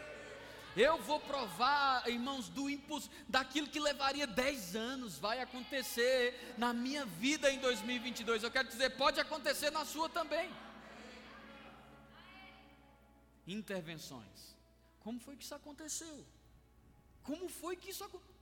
[0.78, 7.03] Eu vou provar, irmãos, do impulso, daquilo que levaria 10 anos, vai acontecer na minha
[7.03, 8.43] vida em 2022.
[8.43, 10.53] Eu quero dizer, pode acontecer na sua também.
[13.47, 14.55] Intervenções.
[14.99, 16.23] Como foi que isso aconteceu?
[17.23, 18.36] Como foi que isso aconteceu?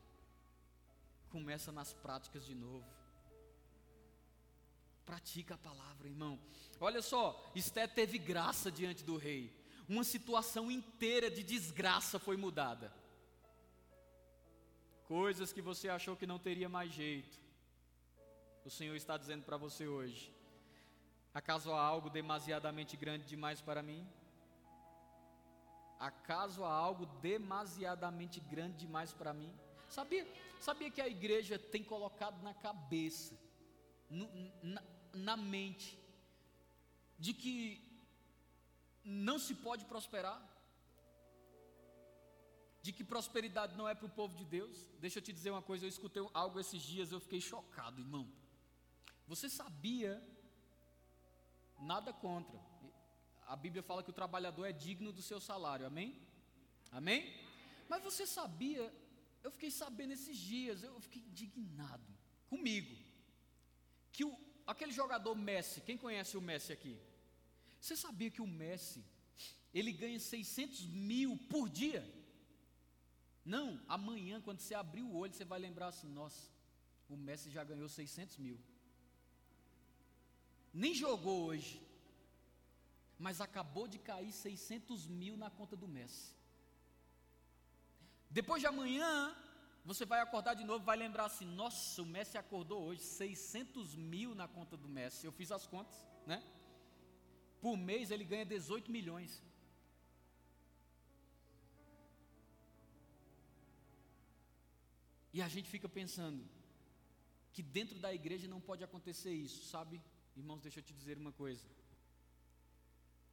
[1.29, 2.85] Começa nas práticas de novo.
[5.05, 6.37] Pratica a palavra, irmão.
[6.81, 9.64] Olha só, Esté teve graça diante do rei.
[9.87, 12.91] Uma situação inteira de desgraça foi mudada.
[15.07, 17.39] Coisas que você achou que não teria mais jeito.
[18.65, 20.33] O Senhor está dizendo para você hoje:
[21.35, 24.07] Acaso há algo demasiadamente grande demais para mim?
[25.99, 29.53] Acaso há algo demasiadamente grande demais para mim?
[29.89, 30.25] Sabia,
[30.59, 33.37] sabia que a igreja tem colocado na cabeça,
[34.09, 34.27] no,
[34.63, 34.83] na,
[35.13, 35.99] na mente,
[37.19, 37.84] de que
[39.05, 40.41] não se pode prosperar?
[42.81, 44.87] De que prosperidade não é para o povo de Deus?
[44.99, 48.31] Deixa eu te dizer uma coisa, eu escutei algo esses dias, eu fiquei chocado, irmão.
[49.27, 50.21] Você sabia,
[51.79, 52.59] nada contra,
[53.47, 56.19] a Bíblia fala que o trabalhador é digno do seu salário, amém?
[56.91, 57.33] Amém?
[57.87, 58.93] Mas você sabia,
[59.43, 62.11] eu fiquei sabendo esses dias, eu fiquei indignado
[62.47, 62.95] comigo,
[64.11, 64.35] que o,
[64.65, 66.99] aquele jogador Messi, quem conhece o Messi aqui?
[67.85, 69.05] Você sabia que o Messi,
[69.71, 72.01] ele ganha 600 mil por dia?
[73.53, 76.49] Não, amanhã, quando você abrir o olho, você vai lembrar assim: nossa,
[77.07, 78.57] o Messi já ganhou 600 mil.
[80.73, 81.79] Nem jogou hoje,
[83.19, 86.33] mas acabou de cair 600 mil na conta do Messi.
[88.31, 89.11] Depois de amanhã,
[89.91, 94.33] você vai acordar de novo, vai lembrar assim: nossa, o Messi acordou hoje, 600 mil
[94.33, 95.27] na conta do Messi.
[95.27, 96.43] Eu fiz as contas, né?
[97.61, 99.43] Por mês ele ganha 18 milhões.
[105.33, 106.41] E a gente fica pensando
[107.51, 110.01] que dentro da igreja não pode acontecer isso, sabe?
[110.35, 111.65] Irmãos, deixa eu te dizer uma coisa.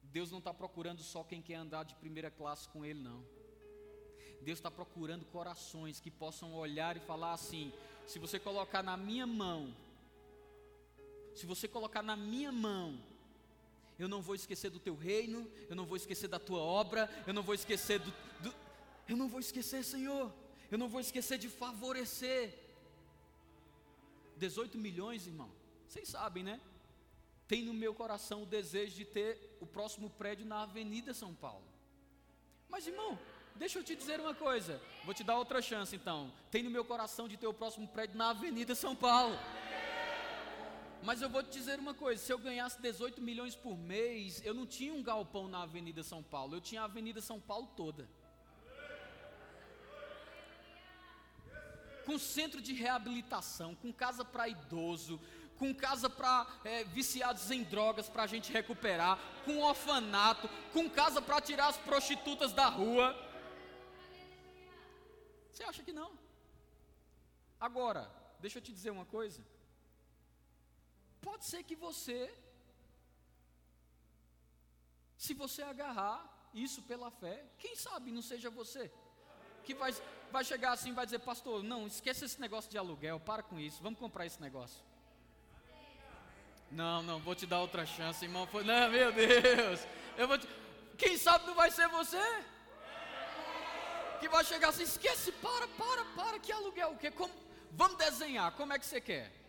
[0.01, 3.25] Deus não está procurando só quem quer andar de primeira classe com Ele, não.
[4.41, 7.71] Deus está procurando corações que possam olhar e falar assim:
[8.05, 9.73] se você colocar na minha mão,
[11.33, 13.01] se você colocar na minha mão,
[13.97, 17.33] eu não vou esquecer do teu reino, eu não vou esquecer da tua obra, eu
[17.33, 18.53] não vou esquecer do, do
[19.07, 20.33] eu não vou esquecer, Senhor,
[20.71, 22.59] eu não vou esquecer de favorecer.
[24.37, 25.51] 18 milhões, irmão,
[25.87, 26.59] vocês sabem, né?
[27.53, 31.63] tem no meu coração o desejo de ter o próximo prédio na Avenida São Paulo.
[32.67, 33.19] Mas irmão,
[33.55, 36.33] deixa eu te dizer uma coisa, vou te dar outra chance então.
[36.49, 39.37] Tem no meu coração de ter o próximo prédio na Avenida São Paulo.
[41.03, 44.53] Mas eu vou te dizer uma coisa: se eu ganhasse 18 milhões por mês, eu
[44.53, 48.09] não tinha um galpão na Avenida São Paulo, eu tinha a Avenida São Paulo toda.
[52.05, 55.19] Com centro de reabilitação, com casa para idoso,
[55.57, 61.21] com casa para é, viciados em drogas para a gente recuperar, com orfanato, com casa
[61.21, 63.15] para tirar as prostitutas da rua.
[65.51, 66.11] Você acha que não?
[67.59, 69.41] Agora, deixa eu te dizer uma coisa.
[71.27, 72.19] Pode ser que você,
[75.17, 76.19] se você agarrar
[76.53, 78.91] isso pela fé, quem sabe não seja você
[79.63, 79.93] que vai,
[80.31, 83.59] vai chegar assim e vai dizer, pastor, não, esqueça esse negócio de aluguel, para com
[83.59, 84.83] isso, vamos comprar esse negócio.
[86.69, 88.49] Não, não, vou te dar outra chance, irmão.
[88.65, 89.79] Não, meu Deus.
[90.17, 90.47] Eu vou te...
[90.97, 92.21] Quem sabe não vai ser você?
[94.19, 97.11] Que vai chegar assim, esquece, para, para, para, que aluguel o quê?
[97.11, 97.33] Como...
[97.71, 99.42] Vamos desenhar, como é que você quer?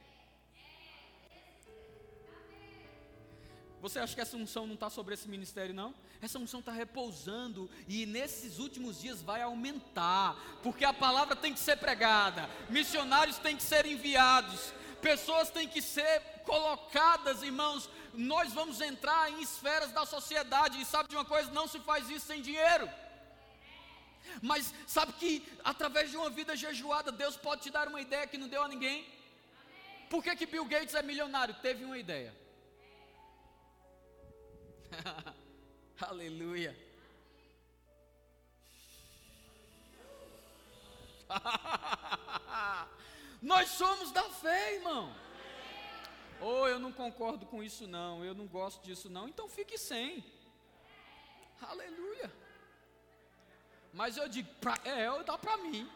[3.84, 5.94] Você acha que essa unção não está sobre esse ministério, não?
[6.22, 11.60] Essa unção está repousando e nesses últimos dias vai aumentar, porque a palavra tem que
[11.60, 14.72] ser pregada, missionários têm que ser enviados,
[15.02, 17.90] pessoas têm que ser colocadas, irmãos.
[18.14, 21.50] Nós vamos entrar em esferas da sociedade, e sabe de uma coisa?
[21.50, 22.88] Não se faz isso sem dinheiro.
[24.40, 28.38] Mas sabe que através de uma vida jejuada, Deus pode te dar uma ideia que
[28.38, 29.06] não deu a ninguém?
[30.08, 31.54] Por que, que Bill Gates é milionário?
[31.60, 32.43] Teve uma ideia.
[36.00, 36.76] Aleluia.
[43.40, 45.14] Nós somos da fé, irmão.
[46.40, 50.24] Oh, eu não concordo com isso não, eu não gosto disso não, então fique sem.
[51.62, 52.30] Aleluia.
[53.92, 55.88] Mas eu digo, pra, é, dá para mim.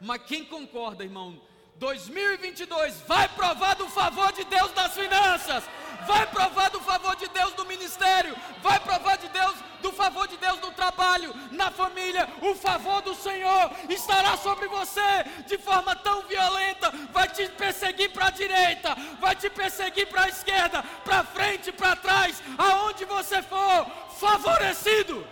[0.00, 1.40] Mas quem concorda, irmão?
[1.76, 5.64] 2022 vai provar do favor de Deus das finanças,
[6.06, 10.36] vai provar do favor de Deus no ministério, vai provar de Deus do favor de
[10.36, 12.28] Deus no trabalho, na família.
[12.40, 18.26] O favor do Senhor estará sobre você de forma tão violenta, vai te perseguir para
[18.26, 23.86] a direita, vai te perseguir para a esquerda, para frente, para trás, aonde você for,
[24.18, 25.26] favorecido.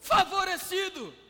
[0.00, 1.21] Favorecido.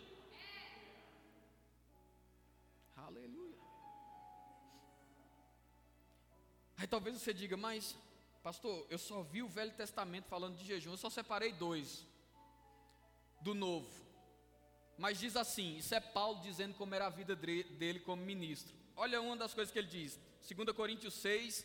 [6.82, 7.96] Aí talvez você diga, mas,
[8.42, 12.04] pastor, eu só vi o Velho Testamento falando de jejum, eu só separei dois
[13.40, 13.88] do Novo.
[14.98, 18.74] Mas diz assim: isso é Paulo dizendo como era a vida dele como ministro.
[18.96, 20.18] Olha uma das coisas que ele diz,
[20.52, 21.64] 2 Coríntios 6,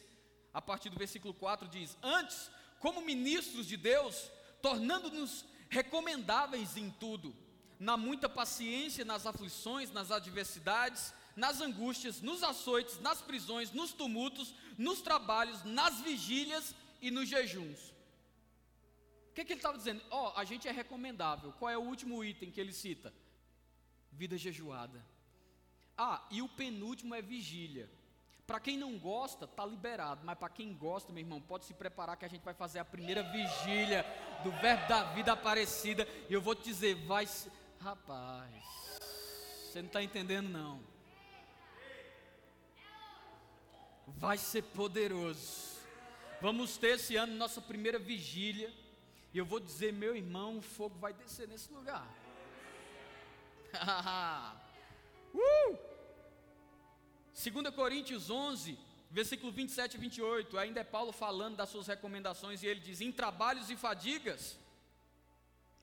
[0.53, 4.29] a partir do versículo 4, diz: Antes, como ministros de Deus,
[4.61, 7.35] tornando-nos recomendáveis em tudo,
[7.79, 14.55] na muita paciência, nas aflições, nas adversidades, nas angústias, nos açoites, nas prisões, nos tumultos,
[14.75, 17.93] nos trabalhos, nas vigílias e nos jejuns.
[19.29, 20.03] O que, que ele estava dizendo?
[20.09, 21.53] Ó, oh, a gente é recomendável.
[21.53, 23.13] Qual é o último item que ele cita?
[24.11, 25.05] Vida jejuada.
[25.95, 27.87] Ah, e o penúltimo é vigília.
[28.47, 32.17] Para quem não gosta, tá liberado, mas para quem gosta, meu irmão, pode se preparar
[32.17, 34.03] que a gente vai fazer a primeira vigília
[34.43, 36.07] do Verbo da Vida Aparecida.
[36.27, 37.27] E eu vou te dizer, vai.
[37.79, 38.51] Rapaz,
[39.65, 40.96] você não está entendendo, não.
[44.07, 45.77] Vai ser poderoso.
[46.41, 48.73] Vamos ter esse ano nossa primeira vigília.
[49.33, 52.07] E eu vou dizer, meu irmão, o fogo vai descer nesse lugar.
[55.33, 55.77] uh!
[57.33, 58.77] 2 Coríntios 11,
[59.11, 60.57] versículo 27 e 28.
[60.57, 62.63] Ainda é Paulo falando das suas recomendações.
[62.63, 64.57] E ele diz: Em trabalhos e fadigas,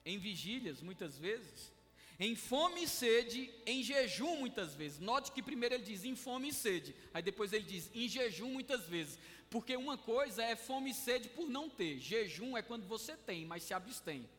[0.05, 1.71] em vigílias, muitas vezes,
[2.19, 4.99] em fome e sede, em jejum muitas vezes.
[4.99, 8.49] Note que primeiro ele diz em fome e sede, aí depois ele diz em jejum
[8.49, 9.19] muitas vezes.
[9.49, 13.45] Porque uma coisa é fome e sede por não ter, jejum é quando você tem,
[13.45, 14.29] mas se abstém.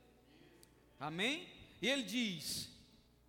[0.99, 1.49] Amém?
[1.81, 2.71] E ele diz: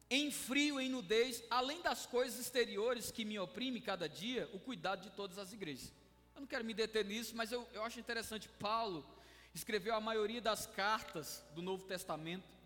[0.09, 5.01] em frio, em nudez, além das coisas exteriores que me oprimem cada dia, o cuidado
[5.01, 5.91] de todas as igrejas.
[6.33, 8.47] Eu não quero me deter nisso, mas eu, eu acho interessante.
[8.47, 9.05] Paulo
[9.53, 12.56] escreveu a maioria das cartas do Novo Testamento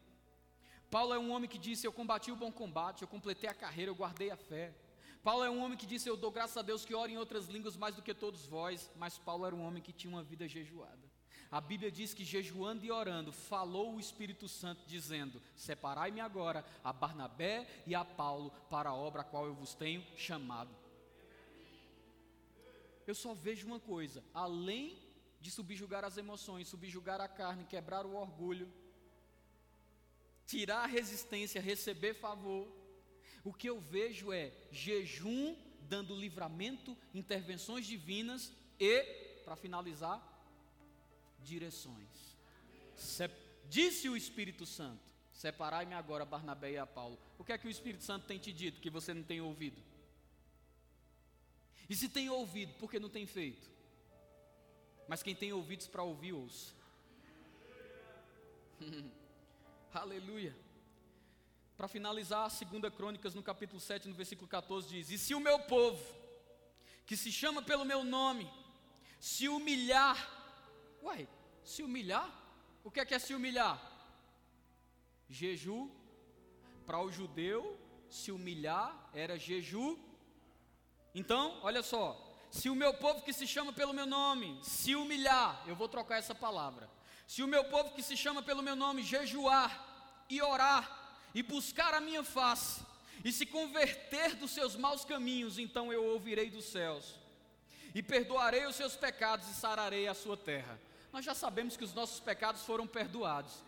[0.91, 3.89] Paulo é um homem que disse: Eu combati o bom combate, eu completei a carreira,
[3.89, 4.75] eu guardei a fé.
[5.23, 7.47] Paulo é um homem que disse: Eu dou graças a Deus que oro em outras
[7.47, 8.91] línguas mais do que todos vós.
[8.97, 11.09] Mas Paulo era um homem que tinha uma vida jejuada.
[11.49, 16.91] A Bíblia diz que jejuando e orando, falou o Espírito Santo, dizendo: Separai-me agora a
[16.91, 20.75] Barnabé e a Paulo para a obra a qual eu vos tenho chamado.
[23.07, 24.97] Eu só vejo uma coisa: além
[25.39, 28.69] de subjugar as emoções, subjugar a carne, quebrar o orgulho,
[30.45, 32.67] tirar a resistência, receber favor.
[33.43, 39.03] O que eu vejo é jejum dando livramento, intervenções divinas e,
[39.43, 40.21] para finalizar,
[41.39, 42.37] direções.
[42.95, 43.29] Se,
[43.67, 45.01] disse o Espírito Santo:
[45.33, 47.19] Separai-me agora, Barnabé e a Paulo.
[47.37, 49.81] O que é que o Espírito Santo tem te dito que você não tem ouvido?
[51.89, 53.69] E se tem ouvido, por que não tem feito?
[55.07, 56.73] Mas quem tem ouvidos para ouvir, ouça.
[59.93, 60.55] Aleluia.
[61.75, 65.59] Para finalizar, 2 Crônicas, no capítulo 7, no versículo 14, diz: E se o meu
[65.59, 66.01] povo,
[67.05, 68.49] que se chama pelo meu nome,
[69.19, 70.17] se humilhar,
[71.01, 71.27] uai,
[71.63, 72.29] se humilhar?
[72.83, 73.79] O que é que é se humilhar?
[75.29, 75.91] Jeju,
[76.85, 77.77] para o judeu,
[78.09, 79.99] se humilhar era jeju.
[81.13, 85.61] Então, olha só, se o meu povo que se chama pelo meu nome se humilhar,
[85.67, 86.89] eu vou trocar essa palavra
[87.31, 89.71] se o meu povo que se chama pelo meu nome jejuar
[90.29, 90.83] e orar
[91.33, 92.81] e buscar a minha face
[93.23, 97.15] e se converter dos seus maus caminhos, então eu ouvirei dos céus
[97.95, 100.77] e perdoarei os seus pecados e sararei a sua terra.
[101.13, 103.63] Nós já sabemos que os nossos pecados foram perdoados.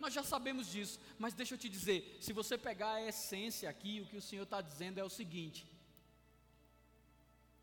[0.00, 4.00] Nós já sabemos disso, mas deixa eu te dizer: se você pegar a essência aqui,
[4.00, 5.66] o que o Senhor está dizendo é o seguinte: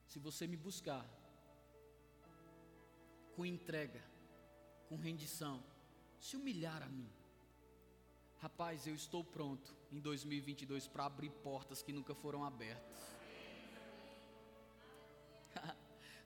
[0.05, 1.03] se você me buscar
[3.35, 4.08] com entrega,
[4.89, 5.63] com rendição,
[6.19, 7.07] se humilhar a mim.
[8.41, 12.97] Rapaz, eu estou pronto em 2022 para abrir portas que nunca foram abertas.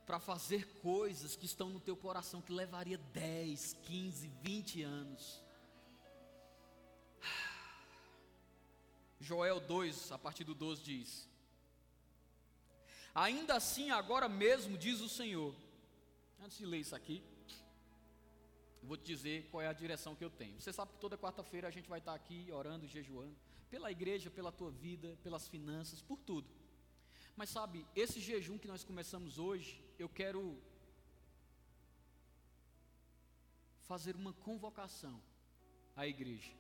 [0.08, 5.44] para fazer coisas que estão no teu coração que levaria 10, 15, 20 anos.
[9.20, 11.28] Joel 2, a partir do 12 diz:
[13.14, 15.54] Ainda assim, agora mesmo, diz o Senhor.
[16.40, 17.24] Antes de ler isso aqui,
[18.88, 20.60] vou te dizer qual é a direção que eu tenho.
[20.60, 23.36] Você sabe que toda quarta-feira a gente vai estar aqui orando, jejuando,
[23.70, 26.48] pela igreja, pela tua vida, pelas finanças, por tudo.
[27.36, 30.62] Mas sabe, esse jejum que nós começamos hoje, eu quero
[33.84, 35.22] fazer uma convocação
[35.96, 36.54] à igreja.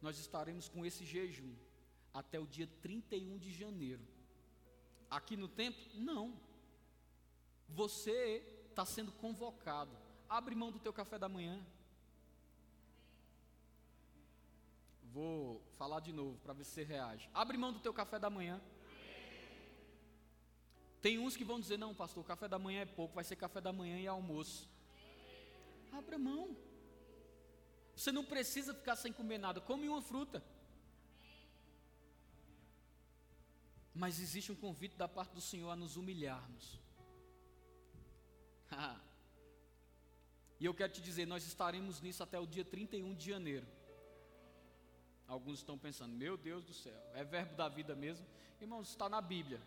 [0.00, 1.54] Nós estaremos com esse jejum
[2.12, 4.06] até o dia 31 de janeiro.
[5.10, 5.82] Aqui no templo?
[5.94, 6.38] Não.
[7.68, 9.96] Você está sendo convocado.
[10.28, 11.64] Abre mão do teu café da manhã.
[15.12, 17.28] Vou falar de novo para ver se você reage.
[17.32, 18.60] Abre mão do teu café da manhã.
[21.00, 23.60] Tem uns que vão dizer: não, pastor, café da manhã é pouco, vai ser café
[23.60, 24.68] da manhã e almoço.
[25.92, 26.56] Abra mão.
[27.96, 30.44] Você não precisa ficar sem comer nada, come uma fruta.
[33.94, 36.78] Mas existe um convite da parte do Senhor a nos humilharmos.
[40.60, 43.66] e eu quero te dizer, nós estaremos nisso até o dia 31 de janeiro.
[45.26, 48.26] Alguns estão pensando, meu Deus do céu, é verbo da vida mesmo?
[48.60, 49.60] Irmãos, está na Bíblia.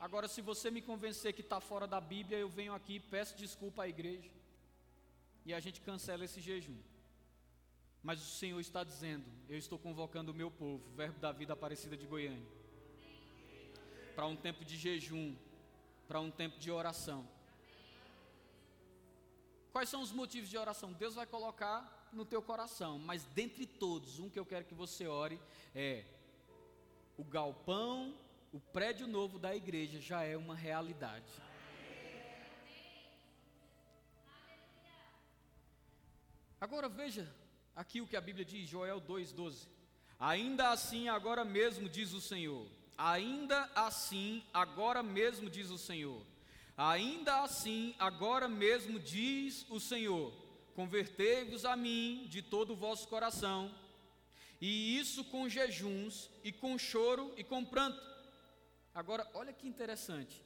[0.00, 3.84] Agora, se você me convencer que está fora da Bíblia, eu venho aqui, peço desculpa
[3.84, 4.30] à igreja
[5.46, 6.76] e a gente cancela esse jejum.
[8.02, 11.96] Mas o Senhor está dizendo: Eu estou convocando o meu povo, Verbo da Vida Aparecida
[11.96, 12.46] de Goiânia,
[14.14, 15.34] para um tempo de jejum,
[16.06, 17.26] para um tempo de oração.
[19.74, 20.92] Quais são os motivos de oração?
[20.92, 25.06] Deus vai colocar no teu coração, mas dentre todos, um que eu quero que você
[25.06, 25.38] ore
[25.74, 26.04] é
[27.18, 28.14] o galpão
[28.54, 31.26] o prédio novo da igreja já é uma realidade.
[36.60, 37.28] Agora veja
[37.74, 39.66] aqui o que a Bíblia diz, Joel 2,12.
[40.20, 42.68] Ainda assim, agora mesmo, diz o Senhor.
[42.96, 46.24] Ainda assim, agora mesmo, diz o Senhor.
[46.76, 50.32] Ainda assim, agora mesmo, diz o Senhor:
[50.74, 53.74] Convertei-vos a mim de todo o vosso coração,
[54.60, 58.14] e isso com jejuns, e com choro e com pranto
[58.94, 60.40] Agora, olha que interessante.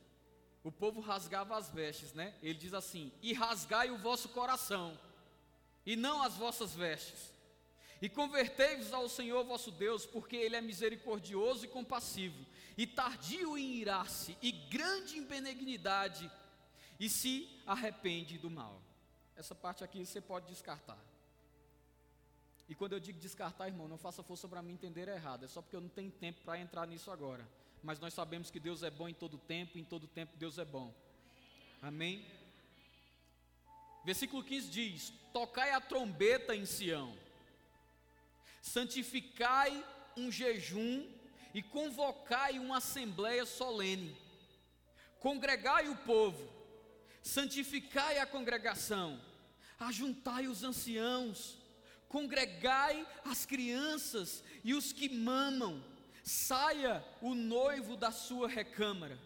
[0.64, 2.34] O povo rasgava as vestes, né?
[2.42, 4.98] Ele diz assim: E rasgai o vosso coração,
[5.84, 7.32] e não as vossas vestes.
[8.00, 12.46] E convertei-vos ao Senhor vosso Deus, porque Ele é misericordioso e compassivo,
[12.78, 16.30] e tardio em irar-se, e grande em benignidade,
[16.98, 18.80] e se arrepende do mal.
[19.36, 20.98] Essa parte aqui você pode descartar.
[22.66, 25.60] E quando eu digo descartar, irmão, não faça força para me entender errado, é só
[25.60, 27.46] porque eu não tenho tempo para entrar nisso agora
[27.82, 30.58] mas nós sabemos que Deus é bom em todo tempo, e em todo tempo Deus
[30.58, 30.92] é bom.
[31.80, 32.26] Amém?
[34.04, 37.16] Versículo 15 diz: Tocai a trombeta em Sião,
[38.60, 39.84] santificai
[40.16, 41.06] um jejum
[41.54, 44.16] e convocai uma assembleia solene,
[45.20, 46.48] congregai o povo,
[47.22, 49.20] santificai a congregação,
[49.78, 51.58] ajuntai os anciãos,
[52.08, 55.82] congregai as crianças e os que mamam,
[56.22, 59.18] saia o noivo da sua recâmara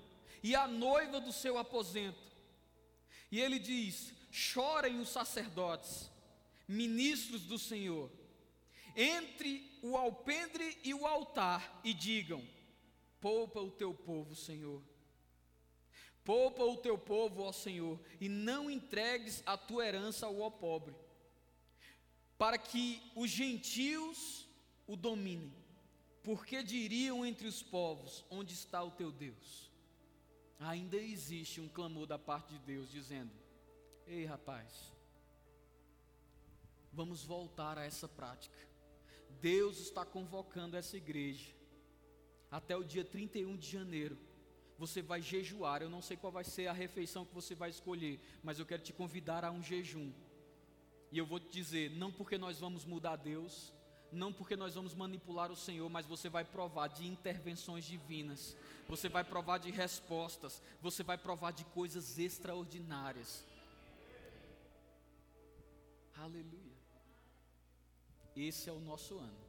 [0.42, 2.22] e a noiva do seu aposento.
[3.30, 6.10] E ele diz: chorem os sacerdotes,
[6.66, 8.10] ministros do Senhor,
[8.96, 12.42] entre o alpendre e o altar, e digam:
[13.20, 14.82] poupa o teu povo, Senhor.
[16.24, 20.94] Poupa o teu povo, ó Senhor, e não entregues a tua herança ao pobre,
[22.38, 24.46] para que os gentios
[24.86, 25.52] o dominem.
[26.22, 29.70] Porque diriam entre os povos: Onde está o teu Deus?
[30.60, 33.32] Ainda existe um clamor da parte de Deus dizendo:
[34.06, 34.92] Ei, rapaz,
[36.92, 38.71] vamos voltar a essa prática.
[39.42, 41.52] Deus está convocando essa igreja
[42.48, 44.16] até o dia 31 de janeiro.
[44.78, 45.82] Você vai jejuar.
[45.82, 48.82] Eu não sei qual vai ser a refeição que você vai escolher, mas eu quero
[48.82, 50.12] te convidar a um jejum.
[51.10, 53.72] E eu vou te dizer: não porque nós vamos mudar Deus,
[54.12, 58.56] não porque nós vamos manipular o Senhor, mas você vai provar de intervenções divinas,
[58.88, 63.44] você vai provar de respostas, você vai provar de coisas extraordinárias.
[66.14, 66.71] Aleluia.
[68.36, 69.42] Esse é o nosso ano.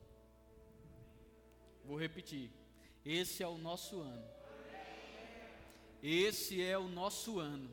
[1.86, 2.50] Vou repetir.
[3.06, 4.26] Esse é o nosso ano.
[6.02, 7.70] Esse é o nosso ano.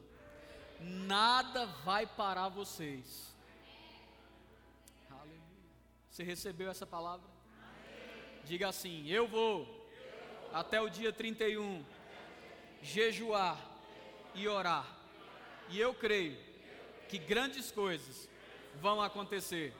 [0.80, 3.34] Nada vai parar vocês.
[6.10, 7.28] Você recebeu essa palavra?
[8.44, 9.78] Diga assim: eu vou.
[10.52, 11.84] até o dia 31
[12.82, 13.58] jejuar
[14.34, 14.86] e orar.
[15.68, 16.36] E eu creio
[17.08, 18.28] que grandes coisas
[18.80, 19.72] vão acontecer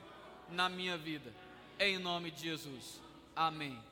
[0.51, 1.33] na minha vida.
[1.79, 3.01] Em nome de Jesus.
[3.35, 3.90] Amém.